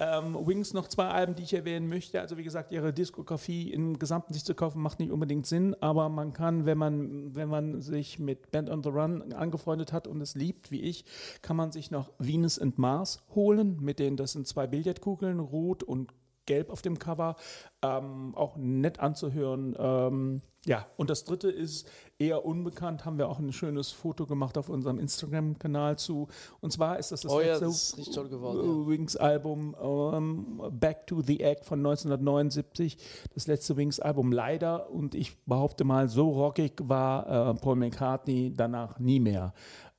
Ähm, 0.00 0.36
Wings 0.46 0.74
noch 0.74 0.86
zwei 0.86 1.08
Alben, 1.08 1.34
die 1.34 1.42
ich 1.42 1.54
erwähnen 1.54 1.88
möchte. 1.88 2.20
Also 2.20 2.36
wie 2.36 2.44
gesagt, 2.44 2.70
ihre 2.70 2.92
Diskografie 2.92 3.72
im 3.72 3.98
Gesamten 3.98 4.32
sich 4.32 4.44
zu 4.44 4.54
kaufen, 4.54 4.80
macht 4.80 5.00
nicht 5.00 5.10
unbedingt 5.10 5.46
Sinn, 5.46 5.74
aber 5.80 6.08
man 6.08 6.32
kann, 6.32 6.66
wenn 6.66 6.78
man, 6.78 7.34
wenn 7.34 7.48
man 7.48 7.82
sich 7.82 8.18
mit 8.18 8.52
Band 8.52 8.70
on 8.70 8.82
the 8.82 8.90
Run 8.90 9.32
angefreundet 9.32 9.92
hat 9.92 10.06
und 10.06 10.20
es 10.20 10.36
liebt, 10.36 10.70
wie 10.70 10.82
ich, 10.82 11.04
kann 11.42 11.56
man 11.56 11.72
sich 11.72 11.90
noch 11.90 12.12
Venus 12.18 12.60
and 12.60 12.78
Mars 12.78 13.24
holen, 13.34 13.78
mit 13.80 13.98
denen, 13.98 14.16
das 14.16 14.32
sind 14.32 14.46
zwei 14.46 14.68
Billardkugeln, 14.68 15.40
rot 15.40 15.82
und 15.82 16.12
gelb 16.46 16.70
auf 16.70 16.80
dem 16.80 16.98
Cover, 16.98 17.36
ähm, 17.82 18.34
auch 18.34 18.56
nett 18.56 19.00
anzuhören. 19.00 19.76
Ähm, 19.78 20.42
ja, 20.68 20.86
und 20.98 21.08
das 21.08 21.24
dritte 21.24 21.50
ist 21.50 21.88
eher 22.18 22.44
unbekannt, 22.44 23.06
haben 23.06 23.16
wir 23.16 23.28
auch 23.28 23.38
ein 23.38 23.52
schönes 23.52 23.90
Foto 23.90 24.26
gemacht 24.26 24.58
auf 24.58 24.68
unserem 24.68 24.98
Instagram-Kanal 24.98 25.98
zu. 25.98 26.28
Und 26.60 26.72
zwar 26.72 26.98
ist 26.98 27.10
das 27.10 27.22
das 27.22 27.32
Oh 27.32 27.40
ja, 27.40 27.52
letzte 27.52 27.64
das 27.64 27.96
richtig 27.96 28.14
toll 28.14 28.28
geworden, 28.28 28.86
Wings-Album 28.86 29.74
ähm, 29.82 30.60
Back 30.78 31.06
to 31.06 31.22
the 31.22 31.40
Act 31.40 31.64
von 31.64 31.78
1979. 31.78 32.98
Das 33.32 33.46
letzte 33.46 33.78
Wings-Album 33.78 34.30
leider 34.30 34.90
und 34.90 35.14
ich 35.14 35.42
behaupte 35.44 35.84
mal, 35.84 36.08
so 36.10 36.28
rockig 36.28 36.74
war 36.82 37.50
äh, 37.50 37.54
Paul 37.54 37.76
McCartney 37.76 38.52
danach 38.54 38.98
nie 38.98 39.20
mehr. 39.20 39.54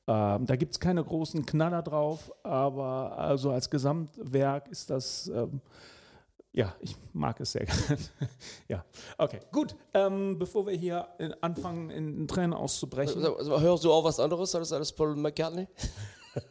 Ähm, 0.05 0.45
da 0.45 0.55
gibt 0.55 0.73
es 0.73 0.79
keine 0.79 1.03
großen 1.03 1.47
Knaller 1.47 1.81
drauf, 1.81 2.31
aber 2.43 3.17
also 3.17 3.49
als 3.49 3.71
Gesamtwerk 3.71 4.67
ist 4.67 4.91
das. 4.91 5.27
Ähm, 5.29 5.61
ja, 6.51 6.75
ich 6.79 6.95
mag 7.13 7.39
es 7.39 7.51
sehr 7.51 7.65
gerne. 7.65 7.97
ja, 8.67 8.85
okay, 9.17 9.39
gut. 9.51 9.75
Ähm, 9.93 10.37
bevor 10.39 10.65
wir 10.67 10.73
hier 10.75 11.07
äh, 11.19 11.29
anfangen, 11.41 11.89
in 11.89 12.27
Tränen 12.27 12.53
auszubrechen. 12.53 13.23
Also, 13.25 13.59
hörst 13.61 13.83
du 13.83 13.91
auch 13.91 14.03
was 14.03 14.19
anderes 14.19 14.53
als 14.55 14.71
alles 14.73 14.91
Paul 14.91 15.15
McCartney? 15.15 15.67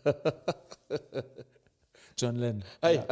John 2.17 2.37
Lennon. 2.37 2.65
Hey. 2.81 3.01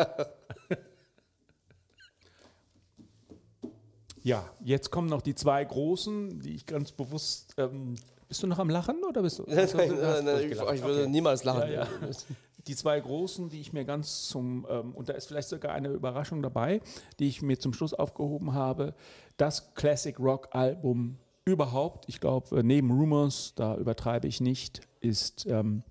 Ja, 4.23 4.51
jetzt 4.65 4.91
kommen 4.91 5.09
noch 5.09 5.23
die 5.23 5.37
zwei 5.37 5.65
großen, 5.65 6.41
die 6.41 6.57
ich 6.57 6.67
ganz 6.67 6.91
bewusst. 6.91 7.55
Ähm, 7.59 7.95
bist 8.27 8.43
du 8.43 8.49
noch 8.49 8.59
am 8.59 8.69
Lachen 8.69 8.97
oder 9.09 9.23
bist 9.23 9.39
du? 9.39 9.45
Nein, 9.47 9.69
nein, 9.77 10.25
nein, 10.25 10.39
ich, 10.41 10.51
ich 10.51 10.59
würde 10.59 11.03
Okay. 11.03 11.07
niemals 11.09 11.45
lachen. 11.45 11.71
Ja, 11.71 11.85
ja. 11.85 11.89
Die 12.67 12.77
zwei 12.77 12.99
großen, 12.99 13.49
die 13.49 13.61
ich 13.61 13.73
mir 13.73 13.85
ganz 13.85 14.29
zum, 14.29 14.67
ähm, 14.69 14.93
und 14.95 15.09
da 15.09 15.13
ist 15.13 15.27
vielleicht 15.27 15.49
sogar 15.49 15.73
eine 15.73 15.89
Überraschung 15.89 16.43
dabei, 16.43 16.81
die 17.19 17.29
ich 17.29 17.43
mir 17.43 17.59
zum 17.59 17.73
Schluss 17.73 17.95
aufgehoben 17.95 18.55
habe. 18.55 18.95
Das 19.37 19.75
Classic 19.75 20.19
Rock 20.19 20.49
Album 20.53 21.19
überhaupt, 21.45 22.09
ich 22.09 22.21
glaube, 22.21 22.63
neben 22.65 22.91
Rumors, 22.91 23.53
da 23.55 23.77
übertreibe 23.77 24.27
ich 24.27 24.41
nicht, 24.41 24.81
ist 25.01 25.47
ähm, 25.47 25.85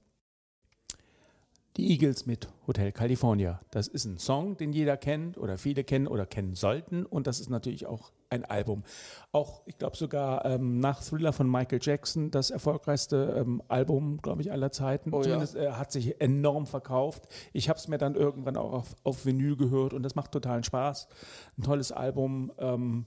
die 1.78 1.92
Eagles 1.92 2.26
mit 2.26 2.48
Hotel 2.68 2.92
California. 2.92 3.62
Das 3.72 3.88
ist 3.88 4.06
ein 4.06 4.18
Song, 4.18 4.58
den 4.58 4.74
jeder 4.74 4.98
kennt 4.98 5.38
oder 5.38 5.58
viele 5.58 5.84
kennen 5.84 6.08
oder 6.08 6.26
kennen 6.26 6.56
sollten. 6.56 7.06
Und 7.06 7.28
das 7.28 7.40
ist 7.40 7.50
natürlich 7.50 7.86
auch 7.86 8.12
ein 8.30 8.46
Album. 8.46 8.84
Auch, 9.32 9.62
ich 9.66 9.78
glaube 9.78 9.98
sogar 9.98 10.46
ähm, 10.46 10.80
nach 10.80 11.04
Thriller 11.04 11.34
von 11.34 11.50
Michael 11.50 11.80
Jackson, 11.82 12.32
das 12.32 12.52
erfolgreichste 12.52 13.36
ähm, 13.38 13.62
Album, 13.68 14.22
glaube 14.22 14.42
ich, 14.42 14.52
aller 14.52 14.72
Zeiten. 14.72 15.14
Oh 15.14 15.18
ja. 15.18 15.24
Zumindest 15.24 15.56
äh, 15.56 15.72
hat 15.72 15.92
sich 15.92 16.20
enorm 16.22 16.66
verkauft. 16.68 17.28
Ich 17.54 17.70
habe 17.70 17.78
es 17.78 17.88
mir 17.88 17.98
dann 17.98 18.16
irgendwann 18.16 18.58
auch 18.58 18.74
auf, 18.74 18.96
auf 19.04 19.26
Vinyl 19.26 19.56
gehört 19.56 19.94
und 19.94 20.04
das 20.04 20.16
macht 20.16 20.32
totalen 20.32 20.64
Spaß. 20.64 21.08
Ein 21.58 21.64
tolles 21.64 21.92
Album. 21.92 22.52
Ähm, 22.58 23.06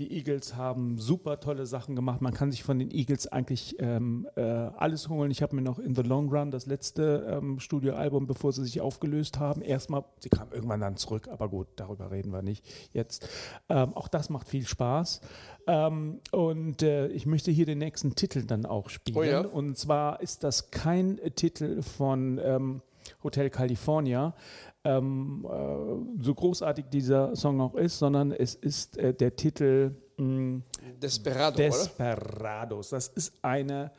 die 0.00 0.12
Eagles 0.16 0.56
haben 0.56 0.98
super 0.98 1.40
tolle 1.40 1.66
Sachen 1.66 1.94
gemacht. 1.94 2.22
Man 2.22 2.32
kann 2.32 2.50
sich 2.50 2.62
von 2.62 2.78
den 2.78 2.90
Eagles 2.90 3.26
eigentlich 3.26 3.76
ähm, 3.78 4.26
äh, 4.34 4.40
alles 4.40 5.10
holen. 5.10 5.30
Ich 5.30 5.42
habe 5.42 5.54
mir 5.54 5.62
noch 5.62 5.78
In 5.78 5.94
the 5.94 6.00
Long 6.00 6.30
Run, 6.34 6.50
das 6.50 6.64
letzte 6.64 7.38
ähm, 7.38 7.60
Studioalbum, 7.60 8.26
bevor 8.26 8.52
sie 8.52 8.64
sich 8.64 8.80
aufgelöst 8.80 9.38
haben, 9.38 9.60
erstmal, 9.60 10.04
sie 10.20 10.30
kamen 10.30 10.52
irgendwann 10.52 10.80
dann 10.80 10.96
zurück, 10.96 11.28
aber 11.28 11.50
gut, 11.50 11.68
darüber 11.76 12.10
reden 12.10 12.32
wir 12.32 12.40
nicht 12.40 12.64
jetzt. 12.94 13.28
Ähm, 13.68 13.94
auch 13.94 14.08
das 14.08 14.30
macht 14.30 14.48
viel 14.48 14.66
Spaß. 14.66 15.20
Ähm, 15.66 16.20
und 16.32 16.82
äh, 16.82 17.08
ich 17.08 17.26
möchte 17.26 17.50
hier 17.50 17.66
den 17.66 17.78
nächsten 17.78 18.14
Titel 18.14 18.44
dann 18.44 18.64
auch 18.64 18.88
spielen. 18.88 19.18
Oh 19.18 19.22
ja. 19.22 19.40
Und 19.40 19.76
zwar 19.76 20.22
ist 20.22 20.44
das 20.44 20.70
kein 20.70 21.20
Titel 21.36 21.82
von 21.82 22.40
ähm, 22.42 22.80
Hotel 23.22 23.50
California, 23.50 24.34
ähm, 24.84 25.46
äh, 25.48 26.22
so 26.22 26.34
großartig 26.34 26.86
dieser 26.86 27.34
Song 27.36 27.60
auch 27.60 27.74
ist, 27.74 27.98
sondern 27.98 28.32
es 28.32 28.54
ist 28.54 28.96
äh, 28.96 29.12
der 29.12 29.36
Titel 29.36 29.94
mh, 30.16 30.62
Desperado, 31.02 31.56
oder? 31.56 31.64
Desperados. 31.64 32.90
Das 32.90 33.08
ist 33.08 33.32
eine 33.42 33.92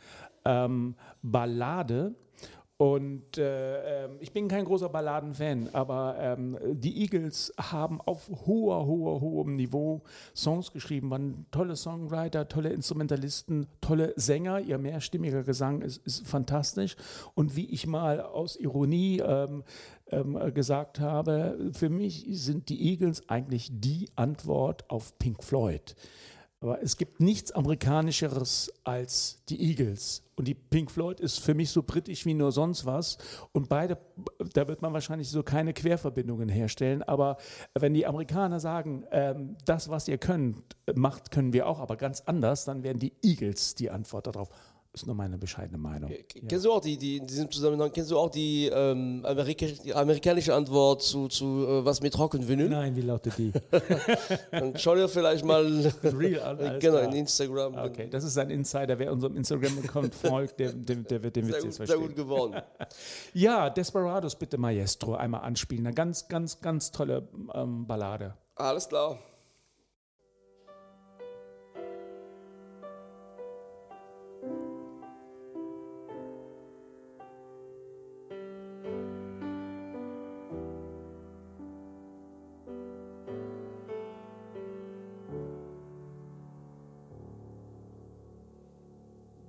ähm, 0.45 0.95
Ballade. 1.21 2.15
Und 2.81 3.37
äh, 3.37 4.05
ähm, 4.05 4.17
ich 4.21 4.33
bin 4.33 4.47
kein 4.47 4.65
großer 4.65 4.89
Balladenfan, 4.89 5.69
aber 5.71 6.15
ähm, 6.19 6.57
die 6.63 7.03
Eagles 7.03 7.53
haben 7.55 8.01
auf 8.01 8.27
hoher, 8.47 8.87
hoher, 8.87 9.21
hohem 9.21 9.55
Niveau 9.55 10.01
Songs 10.35 10.71
geschrieben, 10.71 11.11
waren 11.11 11.45
tolle 11.51 11.75
Songwriter, 11.75 12.47
tolle 12.47 12.69
Instrumentalisten, 12.69 13.67
tolle 13.81 14.15
Sänger. 14.15 14.61
Ihr 14.61 14.79
mehrstimmiger 14.79 15.43
Gesang 15.43 15.83
ist, 15.83 15.97
ist 16.07 16.27
fantastisch. 16.27 16.95
Und 17.35 17.55
wie 17.55 17.69
ich 17.69 17.85
mal 17.85 18.19
aus 18.19 18.55
Ironie 18.55 19.19
ähm, 19.19 19.63
ähm, 20.07 20.51
gesagt 20.51 20.99
habe, 20.99 21.69
für 21.73 21.89
mich 21.89 22.25
sind 22.31 22.67
die 22.69 22.89
Eagles 22.89 23.29
eigentlich 23.29 23.69
die 23.71 24.09
Antwort 24.15 24.89
auf 24.89 25.19
Pink 25.19 25.43
Floyd. 25.43 25.95
Aber 26.61 26.81
es 26.83 26.95
gibt 26.95 27.19
nichts 27.19 27.51
Amerikanischeres 27.51 28.71
als 28.83 29.41
die 29.49 29.59
Eagles. 29.59 30.23
Und 30.35 30.47
die 30.47 30.53
Pink 30.53 30.91
Floyd 30.91 31.19
ist 31.19 31.39
für 31.39 31.55
mich 31.55 31.71
so 31.71 31.81
britisch 31.81 32.23
wie 32.27 32.35
nur 32.35 32.51
sonst 32.51 32.85
was. 32.85 33.17
Und 33.51 33.67
beide, 33.67 33.97
da 34.53 34.67
wird 34.67 34.83
man 34.83 34.93
wahrscheinlich 34.93 35.29
so 35.29 35.41
keine 35.41 35.73
Querverbindungen 35.73 36.49
herstellen. 36.49 37.01
Aber 37.01 37.37
wenn 37.73 37.95
die 37.95 38.05
Amerikaner 38.05 38.59
sagen, 38.59 39.05
ähm, 39.11 39.57
das, 39.65 39.89
was 39.89 40.07
ihr 40.07 40.19
könnt, 40.19 40.55
macht, 40.93 41.31
können 41.31 41.51
wir 41.51 41.65
auch, 41.65 41.79
aber 41.79 41.97
ganz 41.97 42.21
anders, 42.21 42.63
dann 42.65 42.83
wären 42.83 42.99
die 42.99 43.13
Eagles 43.23 43.73
die 43.73 43.89
Antwort 43.89 44.27
darauf. 44.27 44.49
Ist 44.93 45.07
nur 45.07 45.15
meine 45.15 45.37
bescheidene 45.37 45.77
Meinung. 45.77 46.11
Kennst 46.49 46.65
du 46.65 46.71
auch 46.73 46.81
die, 46.81 46.97
die 46.97 47.15
in 47.15 47.25
diesem 47.25 47.49
Zusammenhang, 47.49 47.93
kennst 47.93 48.11
du 48.11 48.17
auch 48.17 48.29
die, 48.29 48.67
ähm, 48.67 49.21
Amerika 49.25 49.65
die 49.65 49.93
amerikanische 49.93 50.53
Antwort 50.53 51.01
zu, 51.01 51.29
zu 51.29 51.65
äh, 51.65 51.85
was 51.85 52.01
mit 52.01 52.13
Rock'n'Vinyl? 52.13 52.67
Nein, 52.67 52.93
wie 52.97 53.01
lautet 53.01 53.37
die? 53.37 53.53
Dann 54.51 54.77
schau 54.77 54.95
dir 54.95 55.07
vielleicht 55.07 55.45
mal 55.45 55.65
Real 56.03 56.41
an, 56.41 56.57
genau, 56.81 56.97
klar. 56.97 57.03
in 57.03 57.13
Instagram. 57.13 57.75
Okay, 57.75 58.09
das 58.09 58.25
ist 58.25 58.37
ein 58.37 58.49
Insider. 58.49 58.99
Wer 58.99 59.13
unserem 59.13 59.37
Instagram-Account 59.37 60.13
folgt, 60.13 60.59
der, 60.59 60.73
der, 60.73 60.97
der 60.97 61.23
wird 61.23 61.37
den 61.37 61.47
Witz 61.47 61.55
Sehr 61.55 61.63
jetzt 61.63 61.77
gut, 61.79 61.87
sehr 61.87 61.95
gut 61.95 62.05
verstehen. 62.07 62.25
geworden. 62.25 62.61
Ja, 63.33 63.69
Desperados 63.69 64.35
bitte 64.35 64.57
Maestro 64.57 65.15
einmal 65.15 65.41
anspielen. 65.41 65.87
Eine 65.87 65.95
ganz, 65.95 66.27
ganz, 66.27 66.59
ganz 66.59 66.91
tolle 66.91 67.29
ähm, 67.53 67.87
Ballade. 67.87 68.33
Alles 68.55 68.89
klar. 68.89 69.17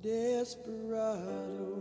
Desperado, 0.03 1.81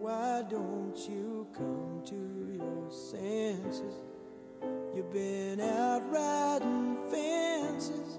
why 0.00 0.42
don't 0.48 0.96
you 0.96 1.46
come 1.52 2.00
to 2.06 2.56
your 2.56 2.90
senses? 2.90 3.92
You've 4.94 5.12
been 5.12 5.60
out 5.60 6.10
riding 6.10 6.96
fences 7.10 8.18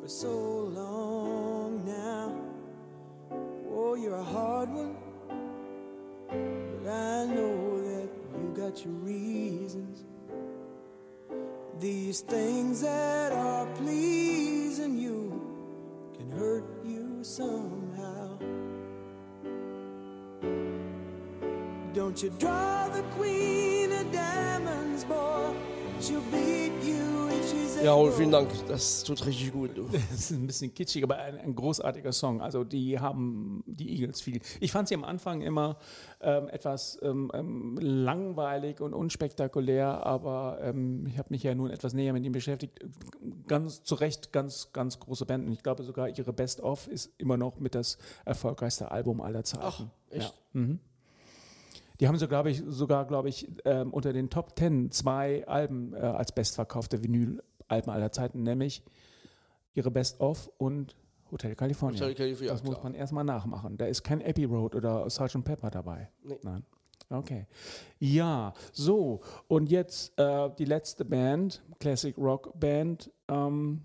for 0.00 0.08
so 0.08 0.30
long 0.30 1.84
now. 1.84 2.40
Oh, 3.70 3.94
you're 3.94 4.16
a 4.16 4.24
hard 4.24 4.70
one, 4.70 4.96
but 6.26 6.90
I 6.90 7.26
know 7.26 7.82
that 7.82 8.08
you 8.40 8.54
got 8.56 8.82
your 8.82 8.94
reasons. 8.94 10.06
These 11.78 12.22
things 12.22 12.80
that 12.80 13.32
are 13.32 13.66
pleasing 13.74 14.31
Don't 22.12 22.22
you 22.22 22.30
draw 22.38 22.90
the 22.92 23.02
queen 23.18 23.90
of 23.90 24.12
diamonds, 24.12 25.02
boy? 25.06 25.54
She'll 25.98 26.20
beat 26.30 26.72
you 26.84 27.28
if 27.30 27.50
she's 27.50 27.82
Ja, 27.82 27.92
Raoul, 27.92 28.08
able. 28.08 28.16
vielen 28.18 28.30
Dank. 28.30 28.50
Das 28.68 29.02
tut 29.02 29.24
richtig 29.24 29.50
gut. 29.50 29.70
Du. 29.74 29.88
Das 30.10 30.20
ist 30.20 30.30
ein 30.32 30.46
bisschen 30.46 30.74
kitschig, 30.74 31.02
aber 31.04 31.16
ein, 31.16 31.38
ein 31.38 31.54
großartiger 31.54 32.12
Song. 32.12 32.42
Also 32.42 32.64
die 32.64 33.00
haben 33.00 33.64
die 33.66 33.88
Eagles 33.98 34.20
viel. 34.20 34.40
Ich 34.60 34.72
fand 34.72 34.88
sie 34.88 34.94
am 34.94 35.04
Anfang 35.04 35.40
immer 35.40 35.78
ähm, 36.20 36.48
etwas 36.48 36.98
ähm, 37.00 37.30
ähm, 37.32 37.78
langweilig 37.80 38.82
und 38.82 38.92
unspektakulär, 38.92 40.04
aber 40.04 40.58
ähm, 40.60 41.06
ich 41.06 41.16
habe 41.16 41.28
mich 41.30 41.42
ja 41.44 41.54
nun 41.54 41.70
etwas 41.70 41.94
näher 41.94 42.12
mit 42.12 42.26
ihm 42.26 42.32
beschäftigt. 42.32 42.78
Ganz 43.48 43.84
zu 43.84 43.94
Recht, 43.94 44.32
ganz, 44.34 44.70
ganz 44.74 45.00
große 45.00 45.24
Band. 45.24 45.46
Und 45.46 45.54
ich 45.54 45.62
glaube 45.62 45.82
sogar 45.82 46.10
ihre 46.10 46.34
Best 46.34 46.60
of 46.60 46.88
ist 46.88 47.10
immer 47.16 47.38
noch 47.38 47.58
mit 47.58 47.74
das 47.74 47.96
erfolgreichste 48.26 48.90
Album 48.90 49.22
aller 49.22 49.44
Zeiten. 49.44 49.64
Ach, 49.64 49.86
echt? 50.10 50.34
Ja. 50.52 50.60
Mhm. 50.60 50.78
Die 52.02 52.08
haben 52.08 52.18
so, 52.18 52.26
glaube 52.26 52.50
ich, 52.50 52.64
sogar, 52.66 53.06
glaube 53.06 53.28
ich, 53.28 53.46
ähm, 53.64 53.92
unter 53.92 54.12
den 54.12 54.28
Top 54.28 54.56
Ten 54.56 54.90
zwei 54.90 55.46
Alben 55.46 55.94
äh, 55.94 55.98
als 55.98 56.32
bestverkaufte 56.32 57.04
Vinyl-Alben 57.04 57.92
aller 57.92 58.10
Zeiten, 58.10 58.42
nämlich 58.42 58.82
ihre 59.72 59.92
Best 59.92 60.20
of 60.20 60.50
und 60.58 60.96
Hotel 61.30 61.54
California. 61.54 62.00
Hotel 62.00 62.16
California, 62.16 62.52
das 62.52 62.64
muss 62.64 62.74
klar. 62.74 62.82
man 62.82 62.94
erstmal 62.94 63.22
nachmachen. 63.22 63.76
Da 63.76 63.86
ist 63.86 64.02
kein 64.02 64.20
Abbey 64.20 64.46
Road 64.46 64.74
oder 64.74 65.08
Sgt. 65.08 65.44
Pepper 65.44 65.70
dabei. 65.70 66.10
Nee. 66.24 66.40
Nein. 66.42 66.64
Okay. 67.08 67.46
Ja, 68.00 68.52
so. 68.72 69.20
Und 69.46 69.70
jetzt 69.70 70.18
äh, 70.18 70.50
die 70.58 70.64
letzte 70.64 71.04
Band, 71.04 71.62
Classic 71.78 72.18
Rock 72.18 72.58
Band, 72.58 73.12
ähm, 73.28 73.82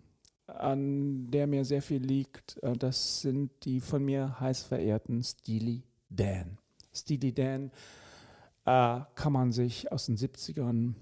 an 0.48 1.30
der 1.30 1.46
mir 1.46 1.64
sehr 1.66 1.84
viel 1.84 2.02
liegt. 2.02 2.58
Äh, 2.64 2.76
das 2.78 3.22
sind 3.22 3.52
die 3.64 3.80
von 3.80 4.04
mir 4.04 4.40
heiß 4.40 4.64
verehrten 4.64 5.22
Steely 5.22 5.84
Dan. 6.10 6.58
Steely 6.92 7.32
Dan 7.32 7.70
äh, 8.68 9.00
kann 9.16 9.34
man 9.34 9.52
sich 9.52 9.92
aus 9.92 10.06
den 10.08 10.18
70ern 10.18 10.94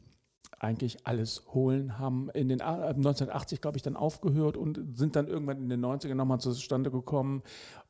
eigentlich 0.57 1.05
alles 1.05 1.43
holen, 1.53 1.99
haben 1.99 2.29
in 2.29 2.47
den 2.47 2.61
A- 2.61 2.85
äh, 2.85 2.93
1980, 2.93 3.59
glaube 3.59 3.77
ich, 3.77 3.83
dann 3.83 3.95
aufgehört 3.97 4.55
und 4.55 4.79
sind 4.97 5.15
dann 5.15 5.27
irgendwann 5.27 5.57
in 5.57 5.69
den 5.69 5.83
90ern 5.83 6.13
nochmal 6.15 6.39
zustande 6.39 6.91
gekommen 6.91 7.41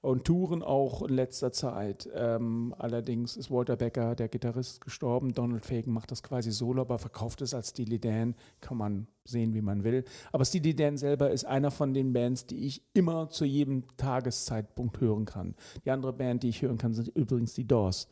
und 0.02 0.24
touren 0.24 0.64
auch 0.64 1.04
in 1.04 1.14
letzter 1.14 1.52
Zeit. 1.52 2.10
Ähm, 2.16 2.74
allerdings 2.80 3.36
ist 3.38 3.52
Walter 3.52 3.76
Becker, 3.76 4.16
der 4.16 4.30
Gitarrist, 4.30 4.82
gestorben. 4.82 5.34
Donald 5.34 5.66
Fagen 5.66 5.92
macht 5.94 6.10
das 6.10 6.24
quasi 6.24 6.52
solo, 6.52 6.82
aber 6.82 6.98
verkauft 6.98 7.42
es 7.42 7.54
als 7.54 7.70
Steely 7.70 8.00
Dan. 8.00 8.34
Kann 8.62 8.78
man 8.78 9.08
sehen, 9.26 9.54
wie 9.54 9.62
man 9.62 9.84
will. 9.84 10.06
Aber 10.32 10.46
Steely 10.46 10.74
Dan 10.76 10.98
selber 10.98 11.32
ist 11.32 11.46
einer 11.46 11.70
von 11.70 11.94
den 11.94 12.14
Bands, 12.14 12.48
die 12.48 12.66
ich 12.66 12.82
immer 12.94 13.30
zu 13.30 13.46
jedem 13.46 13.84
Tageszeitpunkt 13.98 15.02
hören 15.02 15.26
kann. 15.26 15.54
Die 15.84 15.92
andere 15.92 16.14
Band, 16.14 16.44
die 16.44 16.50
ich 16.50 16.62
hören 16.62 16.78
kann, 16.78 16.94
sind 16.94 17.10
übrigens 17.10 17.54
die 17.54 17.68
Doors. 17.68 18.08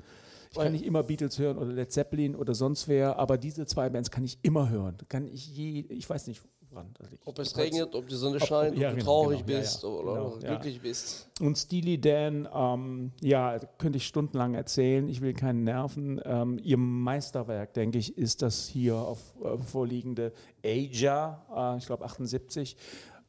Ich 0.53 0.59
kann 0.59 0.71
nicht 0.71 0.85
immer 0.85 1.01
Beatles 1.01 1.39
hören 1.39 1.57
oder 1.57 1.71
Led 1.71 1.91
Zeppelin 1.91 2.35
oder 2.35 2.53
sonst 2.53 2.87
wer, 2.87 3.17
aber 3.17 3.39
diese 3.39 3.65
zwei 3.65 3.89
Bands 3.89 4.11
kann 4.11 4.23
ich 4.23 4.37
immer 4.43 4.69
hören. 4.69 4.95
Kann 5.09 5.27
ich 5.27 5.47
je, 5.47 5.79
ich 5.89 6.07
weiß 6.07 6.27
nicht, 6.27 6.43
woran 6.69 6.93
das 6.99 7.09
liegt. 7.09 7.25
Ob 7.25 7.39
es 7.39 7.57
regnet, 7.57 7.95
ob 7.95 8.07
die 8.07 8.15
Sonne 8.15 8.39
scheint, 8.39 8.77
ja, 8.77 8.89
ob 8.89 8.93
du 8.93 8.99
genau, 8.99 9.11
traurig 9.11 9.39
genau, 9.39 9.51
ja, 9.51 9.59
bist 9.59 9.81
ja, 9.83 9.89
oder 9.89 10.13
genau, 10.13 10.37
ja. 10.41 10.49
glücklich 10.49 10.81
bist. 10.81 11.29
Und 11.39 11.57
Steely 11.57 11.99
Dan, 11.99 12.47
ähm, 12.53 13.11
ja, 13.21 13.59
könnte 13.79 13.97
ich 13.97 14.05
stundenlang 14.05 14.53
erzählen. 14.53 15.07
Ich 15.09 15.21
will 15.21 15.33
keinen 15.33 15.63
nerven. 15.63 16.21
Ähm, 16.23 16.59
ihr 16.61 16.77
Meisterwerk, 16.77 17.73
denke 17.73 17.97
ich, 17.97 18.15
ist 18.15 18.43
das 18.43 18.67
hier 18.67 18.95
auf 18.95 19.33
äh, 19.43 19.57
vorliegende 19.57 20.33
Aja, 20.63 21.45
äh, 21.55 21.77
ich 21.79 21.87
glaube 21.87 22.05
78. 22.05 22.77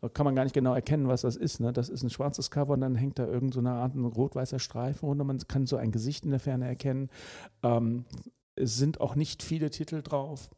Kann 0.09 0.25
man 0.25 0.35
gar 0.35 0.45
nicht 0.45 0.55
genau 0.55 0.75
erkennen, 0.75 1.09
was 1.09 1.23
das 1.23 1.37
ist. 1.37 1.61
Ne? 1.61 1.73
Das 1.73 1.89
ist 1.89 2.03
ein 2.03 2.11
schwarzes 2.11 2.51
Cover 2.51 2.75
und 2.75 2.81
dann 2.81 2.95
hängt 2.95 3.19
da 3.19 3.27
irgend 3.27 3.55
so 3.55 3.61
Art 3.61 3.95
ein 3.95 4.05
rot-weißer 4.05 4.59
Streifen 4.59 5.09
und 5.09 5.19
man 5.19 5.39
kann 5.49 5.67
so 5.67 5.77
ein 5.77 5.93
Gesicht 5.93 6.25
in 6.25 6.31
der 6.31 6.41
Ferne 6.41 6.67
erkennen. 6.67 7.11
Ähm, 7.63 8.05
es 8.57 8.77
sind 8.77 9.01
auch 9.01 9.15
nicht 9.15 9.43
viele 9.43 9.71
Titel 9.71 10.03
drauf. 10.03 10.51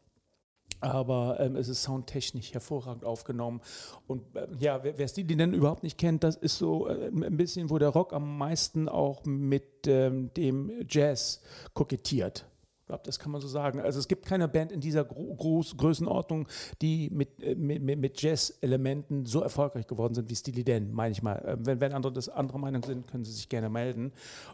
Aber 0.80 1.40
ähm, 1.40 1.56
es 1.56 1.68
ist 1.68 1.84
soundtechnisch 1.84 2.52
hervorragend 2.52 3.04
aufgenommen. 3.04 3.62
Und 4.06 4.22
ähm, 4.34 4.56
ja, 4.58 4.84
wer, 4.84 4.98
wer 4.98 5.08
Steely 5.08 5.36
Dan 5.36 5.54
überhaupt 5.54 5.82
nicht 5.82 5.96
kennt, 5.96 6.22
das 6.22 6.36
ist 6.36 6.58
so 6.58 6.86
äh, 6.88 7.06
ein 7.08 7.36
bisschen, 7.36 7.70
wo 7.70 7.78
der 7.78 7.88
Rock 7.88 8.12
am 8.12 8.36
meisten 8.36 8.88
auch 8.88 9.24
mit 9.24 9.86
ähm, 9.86 10.32
dem 10.34 10.70
Jazz 10.88 11.40
kokettiert. 11.72 12.46
Ich 12.86 12.88
glaube, 12.88 13.02
das 13.04 13.18
kann 13.18 13.32
man 13.32 13.40
so 13.40 13.48
sagen. 13.48 13.80
Also 13.80 13.98
es 13.98 14.06
gibt 14.06 14.26
keine 14.26 14.46
Band 14.46 14.70
in 14.70 14.78
dieser 14.78 15.04
Gro 15.04 15.34
Groß 15.34 15.76
Größenordnung, 15.76 16.46
die 16.80 17.10
mit, 17.10 17.42
äh, 17.42 17.56
mit, 17.56 17.82
mit 17.82 18.22
Jazz-Elementen 18.22 19.26
so 19.26 19.40
erfolgreich 19.40 19.88
geworden 19.88 20.14
sind 20.14 20.30
wie 20.30 20.36
Steely 20.36 20.62
Dan, 20.62 20.92
meine 20.92 21.10
ich 21.10 21.20
mal. 21.20 21.42
Ähm, 21.44 21.66
wenn, 21.66 21.80
wenn 21.80 21.92
andere 21.92 22.12
das 22.12 22.28
anderer 22.28 22.58
Meinung 22.58 22.84
sind, 22.84 23.08
können 23.08 23.24
sie 23.24 23.32
sich 23.32 23.48
gerne 23.48 23.70
melden. 23.70 24.12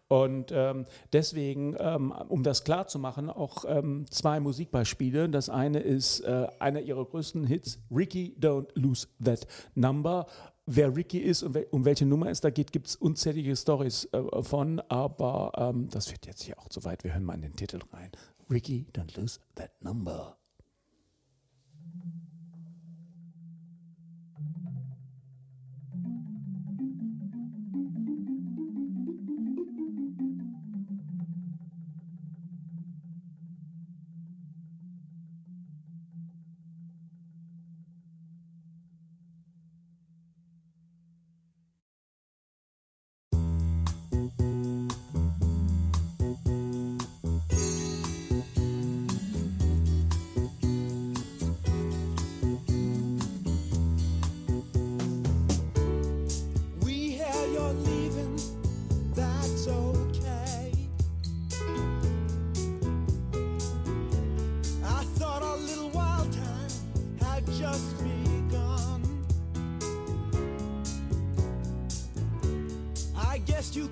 Und 0.09 0.51
ähm, 0.51 0.87
deswegen, 1.13 1.77
ähm, 1.79 2.11
um 2.11 2.43
das 2.43 2.65
klar 2.65 2.87
zu 2.87 2.99
machen, 2.99 3.29
auch 3.29 3.67
ähm, 3.69 4.07
zwei 4.09 4.41
Musikbeispiele. 4.41 5.29
Das 5.29 5.51
eine 5.51 5.81
ist 5.81 6.21
äh, 6.21 6.47
einer 6.59 6.81
ihrer 6.81 7.05
größten 7.05 7.45
Hits, 7.45 7.81
Ricky 7.95 8.35
Don't 8.41 8.69
Lose 8.77 9.09
That 9.23 9.47
Number. 9.75 10.25
Wer 10.67 10.95
Ricky 10.95 11.19
ist 11.19 11.43
und 11.43 11.57
um 11.73 11.85
welche 11.85 12.07
Nummer 12.07 12.27
es 12.27 12.41
da 12.41 12.51
geht, 12.51 12.71
gibt 12.71 12.87
es 12.87 12.97
unzählige 12.97 13.57
Stories 13.57 14.09
äh, 14.13 14.43
von, 14.43 14.81
aber 14.89 15.53
ähm, 15.57 15.89
das 15.91 16.11
wird 16.13 16.27
jetzt 16.27 16.43
hier 16.43 16.59
auch 16.59 16.69
zu 16.69 16.85
weit. 16.85 17.03
Wir 17.03 17.13
hören 17.15 17.25
mal 17.25 17.35
in 17.35 17.43
den 17.43 17.57
Titel 17.57 17.81
rein. 17.93 18.11
Ricky, 18.49 18.87
don't 18.95 19.19
lose 19.19 19.41
that 19.57 19.73
number. 19.83 20.37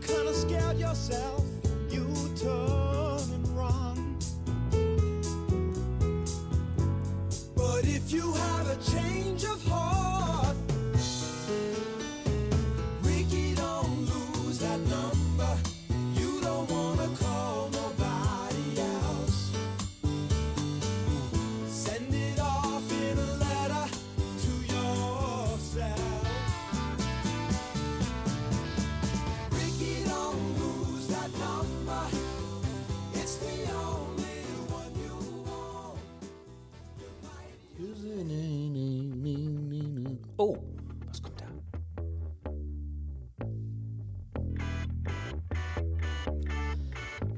kind 0.01 0.29
of 0.29 0.35
scared 0.35 0.79
yourself. 0.79 1.30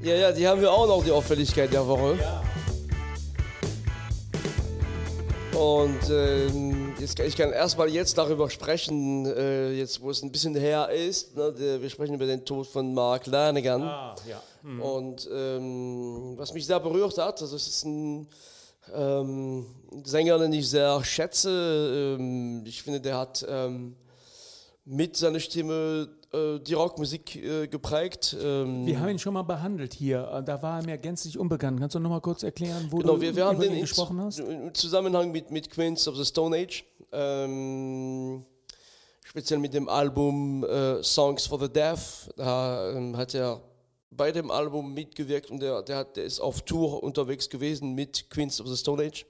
Ja, 0.02 0.16
ja, 0.16 0.32
die 0.32 0.48
haben 0.48 0.60
wir 0.60 0.72
auch 0.72 0.88
noch, 0.88 1.04
die 1.04 1.12
Auffälligkeit 1.12 1.72
der 1.72 1.86
Woche. 1.86 2.18
Und 5.56 6.10
ähm, 6.10 6.92
jetzt, 6.98 7.20
ich 7.20 7.36
kann 7.36 7.52
erstmal 7.52 7.88
jetzt 7.88 8.18
darüber 8.18 8.50
sprechen, 8.50 9.26
äh, 9.26 9.70
jetzt 9.70 10.00
wo 10.00 10.10
es 10.10 10.24
ein 10.24 10.32
bisschen 10.32 10.56
her 10.56 10.88
ist. 10.90 11.36
Ne, 11.36 11.54
wir 11.80 11.88
sprechen 11.88 12.16
über 12.16 12.26
den 12.26 12.44
Tod 12.44 12.66
von 12.66 12.92
Mark 12.92 13.26
Lanigan. 13.28 13.82
Ah, 13.82 14.16
ja. 14.28 14.42
Und 14.84 15.30
ähm, 15.32 16.34
was 16.36 16.52
mich 16.52 16.66
sehr 16.66 16.80
berührt 16.80 17.16
hat, 17.18 17.40
also 17.40 17.54
es 17.54 17.68
ist 17.68 17.84
ein 17.84 18.26
ähm, 18.92 19.66
Sänger, 20.02 20.36
den 20.40 20.52
ich 20.52 20.68
sehr 20.68 21.04
schätze. 21.04 22.16
Ähm, 22.18 22.64
ich 22.66 22.82
finde, 22.82 23.00
der 23.00 23.18
hat 23.18 23.46
ähm, 23.48 23.94
mit 24.84 25.16
seiner 25.16 25.38
Stimme 25.38 26.08
die 26.34 26.72
Rockmusik 26.74 27.36
äh, 27.36 27.66
geprägt. 27.68 28.34
Ähm, 28.42 28.86
Wir 28.86 28.98
haben 28.98 29.10
ihn 29.10 29.18
schon 29.18 29.34
mal 29.34 29.42
behandelt 29.42 29.92
hier. 29.92 30.26
Äh, 30.32 30.42
Da 30.42 30.62
war 30.62 30.80
er 30.80 30.84
mir 30.86 30.96
gänzlich 30.96 31.38
unbekannt. 31.38 31.78
Kannst 31.78 31.94
du 31.94 31.98
noch 32.00 32.08
mal 32.10 32.20
kurz 32.20 32.42
erklären, 32.42 32.86
wo 32.90 32.98
Genau, 32.98 33.14
du 33.16 33.20
wir, 33.20 33.36
wir 33.36 33.44
haben 33.44 33.56
über 33.56 33.64
den 33.66 33.74
ihn 33.74 33.80
gesprochen 33.82 34.18
hast? 34.20 34.38
im 34.38 34.72
Zusammenhang 34.74 35.30
mit, 35.30 35.50
mit 35.50 35.68
Queens 35.70 36.08
of 36.08 36.16
the 36.16 36.24
Stone 36.24 36.56
Age, 36.56 36.84
ähm, 37.12 38.44
speziell 39.24 39.58
mit 39.60 39.74
dem 39.74 39.88
Album 39.88 40.64
äh, 40.64 41.02
Songs 41.02 41.46
for 41.46 41.60
the 41.60 41.68
Deaf, 41.68 42.30
da 42.36 42.92
ähm, 42.92 43.16
hat 43.16 43.34
er 43.34 43.60
bei 44.10 44.32
dem 44.32 44.50
Album 44.50 44.94
mitgewirkt 44.94 45.50
und 45.50 45.60
der, 45.60 45.82
der, 45.82 45.96
hat, 45.98 46.16
der 46.16 46.24
ist 46.24 46.40
auf 46.40 46.62
Tour 46.62 47.02
unterwegs 47.02 47.48
gewesen 47.48 47.94
mit 47.94 48.28
Queens 48.30 48.60
of 48.60 48.68
the 48.68 48.76
Stone 48.76 49.02
Age. 49.04 49.26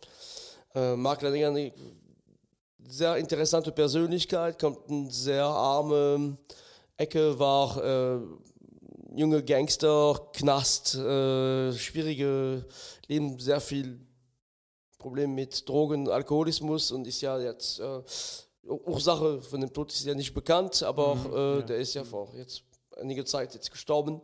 Äh, 0.75 0.97
Mark 0.97 1.23
Lanigan, 1.23 1.57
eine 1.57 1.73
sehr 2.89 3.17
interessante 3.17 3.73
Persönlichkeit, 3.73 4.59
kommt 4.59 4.79
eine 4.89 5.11
sehr 5.11 5.45
arme 5.45 6.37
Ecke, 6.97 7.39
war 7.39 7.83
äh, 7.83 8.21
junge 9.15 9.43
Gangster, 9.43 10.29
Knast, 10.33 10.95
äh, 10.95 11.73
schwierige 11.73 12.65
Leben, 13.09 13.39
sehr 13.39 13.61
viel 13.61 14.01
Problem 14.99 15.35
mit 15.35 15.69
Drogen, 15.69 16.09
Alkoholismus 16.09 16.93
und 16.93 17.07
ist 17.07 17.21
ja 17.21 17.39
jetzt 17.39 17.81
äh, 17.81 18.03
Ursache 18.65 19.41
von 19.41 19.61
dem 19.61 19.73
Tod 19.73 19.93
ist 19.93 20.05
ja 20.05 20.15
nicht 20.15 20.33
bekannt, 20.33 20.83
aber 20.83 21.09
auch, 21.09 21.59
äh, 21.59 21.63
der 21.63 21.79
ist 21.79 21.95
ja 21.95 22.05
vor 22.05 22.33
jetzt 22.37 22.63
einige 22.97 23.25
Zeit 23.25 23.55
jetzt 23.55 23.71
gestorben. 23.71 24.21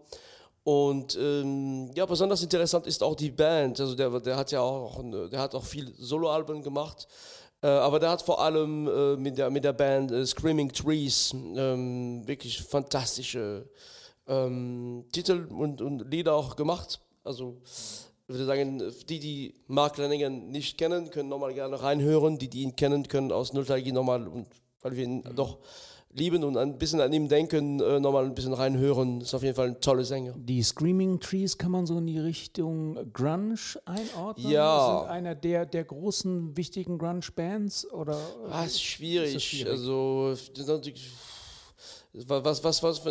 Und 0.62 1.16
ähm, 1.16 1.90
ja, 1.94 2.04
besonders 2.04 2.42
interessant 2.42 2.86
ist 2.86 3.02
auch 3.02 3.16
die 3.16 3.30
Band. 3.30 3.80
Also 3.80 3.94
der, 3.94 4.20
der 4.20 4.36
hat 4.36 4.52
ja 4.52 4.60
auch, 4.60 5.02
der 5.30 5.40
hat 5.40 5.54
auch 5.54 5.64
viel 5.64 5.92
Soloalben 5.96 6.62
gemacht. 6.62 7.08
Äh, 7.60 7.66
aber 7.66 7.98
der 7.98 8.10
hat 8.10 8.22
vor 8.22 8.40
allem 8.40 8.86
äh, 8.86 9.16
mit, 9.16 9.36
der, 9.36 9.50
mit 9.50 9.64
der 9.64 9.72
Band 9.72 10.12
äh, 10.12 10.24
Screaming 10.24 10.72
Trees 10.72 11.32
ähm, 11.34 12.26
wirklich 12.26 12.62
fantastische 12.62 13.68
ähm, 14.28 15.04
Titel 15.10 15.48
und, 15.50 15.82
und 15.82 16.10
Lieder 16.10 16.34
auch 16.34 16.54
gemacht. 16.54 17.00
Also 17.24 17.56
ich 17.64 18.34
würde 18.34 18.44
sagen, 18.44 18.82
die, 19.08 19.18
die 19.18 19.54
Mark 19.66 19.96
Lanigan 19.96 20.50
nicht 20.50 20.78
kennen, 20.78 21.10
können 21.10 21.28
nochmal 21.30 21.54
gerne 21.54 21.82
reinhören. 21.82 22.38
Die, 22.38 22.48
die 22.48 22.62
ihn 22.62 22.76
kennen, 22.76 23.08
können 23.08 23.32
aus 23.32 23.52
Nostalgie 23.52 23.92
nochmal, 23.92 24.28
und 24.28 24.46
weil 24.82 24.96
wir 24.96 25.04
ihn 25.04 25.24
doch 25.34 25.58
lieben 26.12 26.42
und 26.44 26.56
ein 26.56 26.78
bisschen 26.78 27.00
an 27.00 27.12
ihm 27.12 27.28
denken, 27.28 27.80
äh, 27.80 28.00
nochmal 28.00 28.24
ein 28.24 28.34
bisschen 28.34 28.52
reinhören. 28.52 29.20
Ist 29.20 29.34
auf 29.34 29.42
jeden 29.42 29.54
Fall 29.54 29.68
ein 29.68 29.80
toller 29.80 30.04
Sänger. 30.04 30.34
Die 30.36 30.62
Screaming 30.62 31.20
Trees 31.20 31.56
kann 31.56 31.70
man 31.70 31.86
so 31.86 31.98
in 31.98 32.06
die 32.06 32.18
Richtung 32.18 33.12
Grunge 33.12 33.56
einordnen? 33.84 34.50
Ja. 34.50 35.00
Sind 35.00 35.10
einer 35.10 35.34
der, 35.34 35.66
der 35.66 35.84
großen, 35.84 36.56
wichtigen 36.56 36.98
Grunge-Bands? 36.98 37.92
Oder? 37.92 38.18
Ah, 38.50 38.64
ist 38.64 38.82
schwierig. 38.82 39.34
Ist 39.34 39.44
schwierig? 39.44 39.70
Also, 39.70 40.34
was, 42.26 42.64
was, 42.64 42.82
was, 42.82 43.02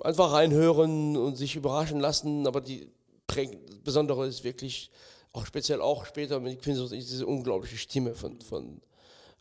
einfach 0.00 0.32
reinhören 0.32 1.16
und 1.16 1.36
sich 1.36 1.54
überraschen 1.54 2.00
lassen, 2.00 2.46
aber 2.46 2.60
die 2.60 2.88
Besondere 3.84 4.26
ist 4.26 4.42
wirklich, 4.42 4.90
auch 5.32 5.44
speziell 5.46 5.80
auch 5.80 6.06
später 6.06 6.40
mit 6.40 6.66
East, 6.66 6.92
diese 6.92 7.26
unglaubliche 7.26 7.76
Stimme 7.76 8.14
von, 8.14 8.40
von, 8.40 8.80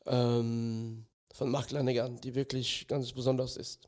ähm, 0.06 1.06
von 1.38 1.52
Mark 1.52 1.70
Lanigan, 1.70 2.20
die 2.22 2.34
wirklich 2.34 2.88
ganz 2.88 3.12
besonders 3.14 3.58
ist. 3.58 3.88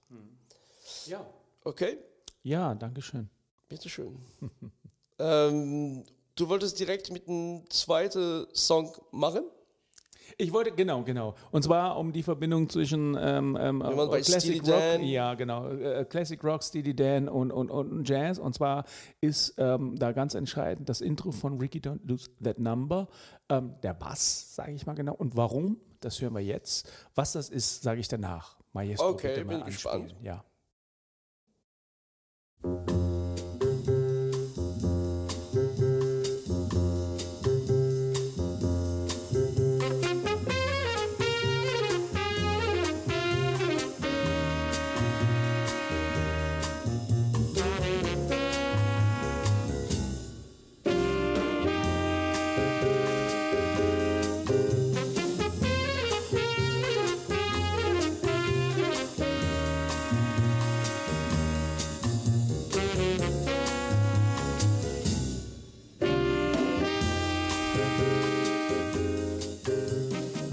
Ja. 1.08 1.26
Okay, 1.64 1.98
Ja, 2.44 2.76
danke 2.76 3.02
schön. 3.02 3.28
bitteschön. 3.68 4.18
ähm, 5.20 6.04
du 6.36 6.48
wolltest 6.48 6.80
direkt 6.80 7.12
mit 7.12 7.28
einem 7.28 7.68
zweiten 7.70 8.46
Song 8.54 8.96
machen? 9.12 9.44
Ich 10.38 10.52
wollte, 10.54 10.72
genau, 10.72 11.04
genau. 11.04 11.36
Und 11.52 11.64
zwar 11.64 11.98
um 11.98 12.12
die 12.14 12.24
Verbindung 12.24 12.70
zwischen 12.70 13.18
ähm, 13.20 13.58
ähm, 13.60 13.80
bei 13.80 14.22
Classic 14.22 14.62
Rock, 14.68 15.02
ja, 15.02 15.34
genau, 15.36 15.70
äh, 15.70 16.06
Classic 16.06 16.42
Rock, 16.44 16.64
Steely 16.64 16.96
Dan 16.96 17.28
und, 17.30 17.52
und, 17.52 17.70
und 17.72 18.08
Jazz. 18.08 18.40
Und 18.40 18.54
zwar 18.54 18.86
ist 19.22 19.56
ähm, 19.58 19.96
da 19.98 20.12
ganz 20.12 20.34
entscheidend 20.34 20.90
das 20.90 21.02
Intro 21.02 21.32
von 21.32 21.60
Ricky 21.60 21.80
Don't 21.80 22.00
Lose 22.06 22.30
That 22.44 22.60
Number, 22.60 23.08
ähm, 23.50 23.76
der 23.84 23.94
Bass, 23.94 24.56
sage 24.56 24.74
ich 24.74 24.86
mal 24.86 24.94
genau. 24.96 25.14
Und 25.16 25.36
warum, 25.36 25.78
das 26.00 26.22
hören 26.22 26.34
wir 26.34 26.42
jetzt. 26.42 26.92
Was 27.16 27.34
das 27.34 27.50
ist, 27.50 27.82
sage 27.84 28.00
ich 28.00 28.08
danach. 28.08 28.58
Maestro, 28.74 29.10
Okay, 29.10 29.30
bitte 29.30 29.46
mal 29.46 29.54
bin 29.56 29.64
anspielen. 29.64 30.08
gespannt. 30.08 30.16
Ja. 30.24 30.44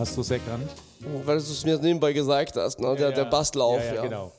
Hast 0.07 0.17
du 0.17 0.21
es 0.21 0.31
erkannt? 0.31 0.71
Weil 1.25 1.37
du 1.39 1.43
es 1.43 1.65
mir 1.65 1.77
nebenbei 1.81 2.13
gesagt 2.13 2.55
hast, 2.57 2.79
ne? 2.79 2.95
der, 2.95 3.11
der 3.11 3.25
Basslauf. 3.25 3.81
Ja, 3.81 3.87
Ja, 3.87 3.95
ja, 3.97 4.03
genau. 4.03 4.33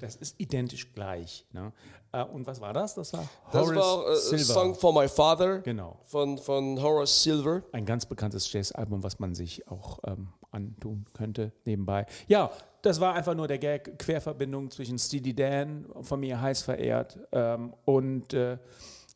Das 0.00 0.16
ist 0.16 0.34
identisch 0.40 0.92
gleich. 0.92 1.46
Ne? 1.52 1.72
Äh, 2.10 2.24
Und 2.24 2.44
was 2.48 2.60
war 2.60 2.72
das? 2.72 2.96
Das 2.96 3.12
war 3.12 3.22
Das 3.52 3.62
Horace 3.68 3.76
war 3.76 4.10
äh, 4.10 4.16
Silver. 4.16 4.44
Song 4.52 4.74
for 4.74 4.92
My 4.92 5.06
Father 5.08 5.60
Genau. 5.60 6.00
von, 6.06 6.38
von 6.38 6.82
Horace 6.82 7.22
Silver. 7.22 7.62
Ein 7.70 7.86
ganz 7.86 8.04
bekanntes 8.04 8.52
Jazzalbum, 8.52 9.04
was 9.04 9.20
man 9.20 9.36
sich 9.36 9.66
auch 9.68 10.00
ähm, 10.04 10.26
antun 10.50 11.06
könnte 11.14 11.52
nebenbei. 11.64 12.04
Ja, 12.26 12.50
das 12.82 12.98
war 12.98 13.14
einfach 13.14 13.36
nur 13.36 13.46
der 13.46 13.58
Gag, 13.58 13.96
Querverbindung 14.00 14.72
zwischen 14.72 14.98
Steely 14.98 15.34
Dan, 15.34 15.86
von 16.02 16.18
mir 16.18 16.40
heiß 16.40 16.62
verehrt, 16.62 17.16
ähm, 17.30 17.74
und 17.84 18.34
äh, 18.34 18.58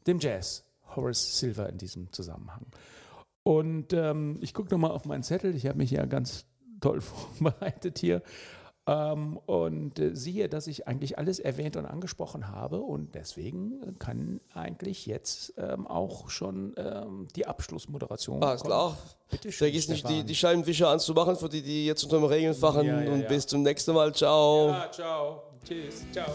dem 0.06 0.20
Jazz, 0.20 0.62
Horace 0.94 1.40
Silver 1.40 1.68
in 1.68 1.78
diesem 1.78 2.12
Zusammenhang. 2.12 2.64
Und 3.42 3.92
ähm, 3.92 4.38
ich 4.40 4.54
gucke 4.54 4.70
nochmal 4.70 4.90
auf 4.90 5.04
meinen 5.04 5.22
Zettel, 5.22 5.54
ich 5.54 5.66
habe 5.66 5.78
mich 5.78 5.90
ja 5.90 6.04
ganz 6.06 6.46
toll 6.80 7.00
vorbereitet 7.38 7.98
hier. 7.98 8.22
Ähm, 8.86 9.38
und 9.46 9.98
äh, 9.98 10.16
siehe, 10.16 10.48
dass 10.48 10.66
ich 10.66 10.88
eigentlich 10.88 11.18
alles 11.18 11.38
erwähnt 11.38 11.76
und 11.76 11.84
angesprochen 11.84 12.48
habe 12.48 12.80
und 12.80 13.14
deswegen 13.14 13.98
kann 13.98 14.40
eigentlich 14.54 15.06
jetzt 15.06 15.52
ähm, 15.58 15.86
auch 15.86 16.30
schon 16.30 16.74
ähm, 16.76 17.28
die 17.36 17.46
Abschlussmoderation 17.46 18.42
Alles 18.42 18.62
kommen. 18.62 18.70
klar. 18.70 18.98
Bitte 19.30 19.52
schön, 19.52 19.66
Vergiss 19.66 19.88
nicht, 19.88 20.08
die, 20.08 20.24
die 20.24 20.34
Scheibenwischer 20.34 20.88
anzumachen, 20.88 21.36
für 21.36 21.48
die, 21.48 21.62
die 21.62 21.86
jetzt 21.86 22.02
unter 22.04 22.18
dem 22.18 22.24
Regen 22.24 22.54
fahren. 22.54 22.86
Ja, 22.86 23.02
ja, 23.02 23.12
und 23.12 23.20
ja. 23.20 23.28
bis 23.28 23.46
zum 23.46 23.62
nächsten 23.62 23.92
Mal. 23.92 24.14
Ciao. 24.14 24.70
Ja, 24.70 24.90
ciao. 24.90 25.42
Tschüss. 25.62 26.02
Ciao. 26.12 26.34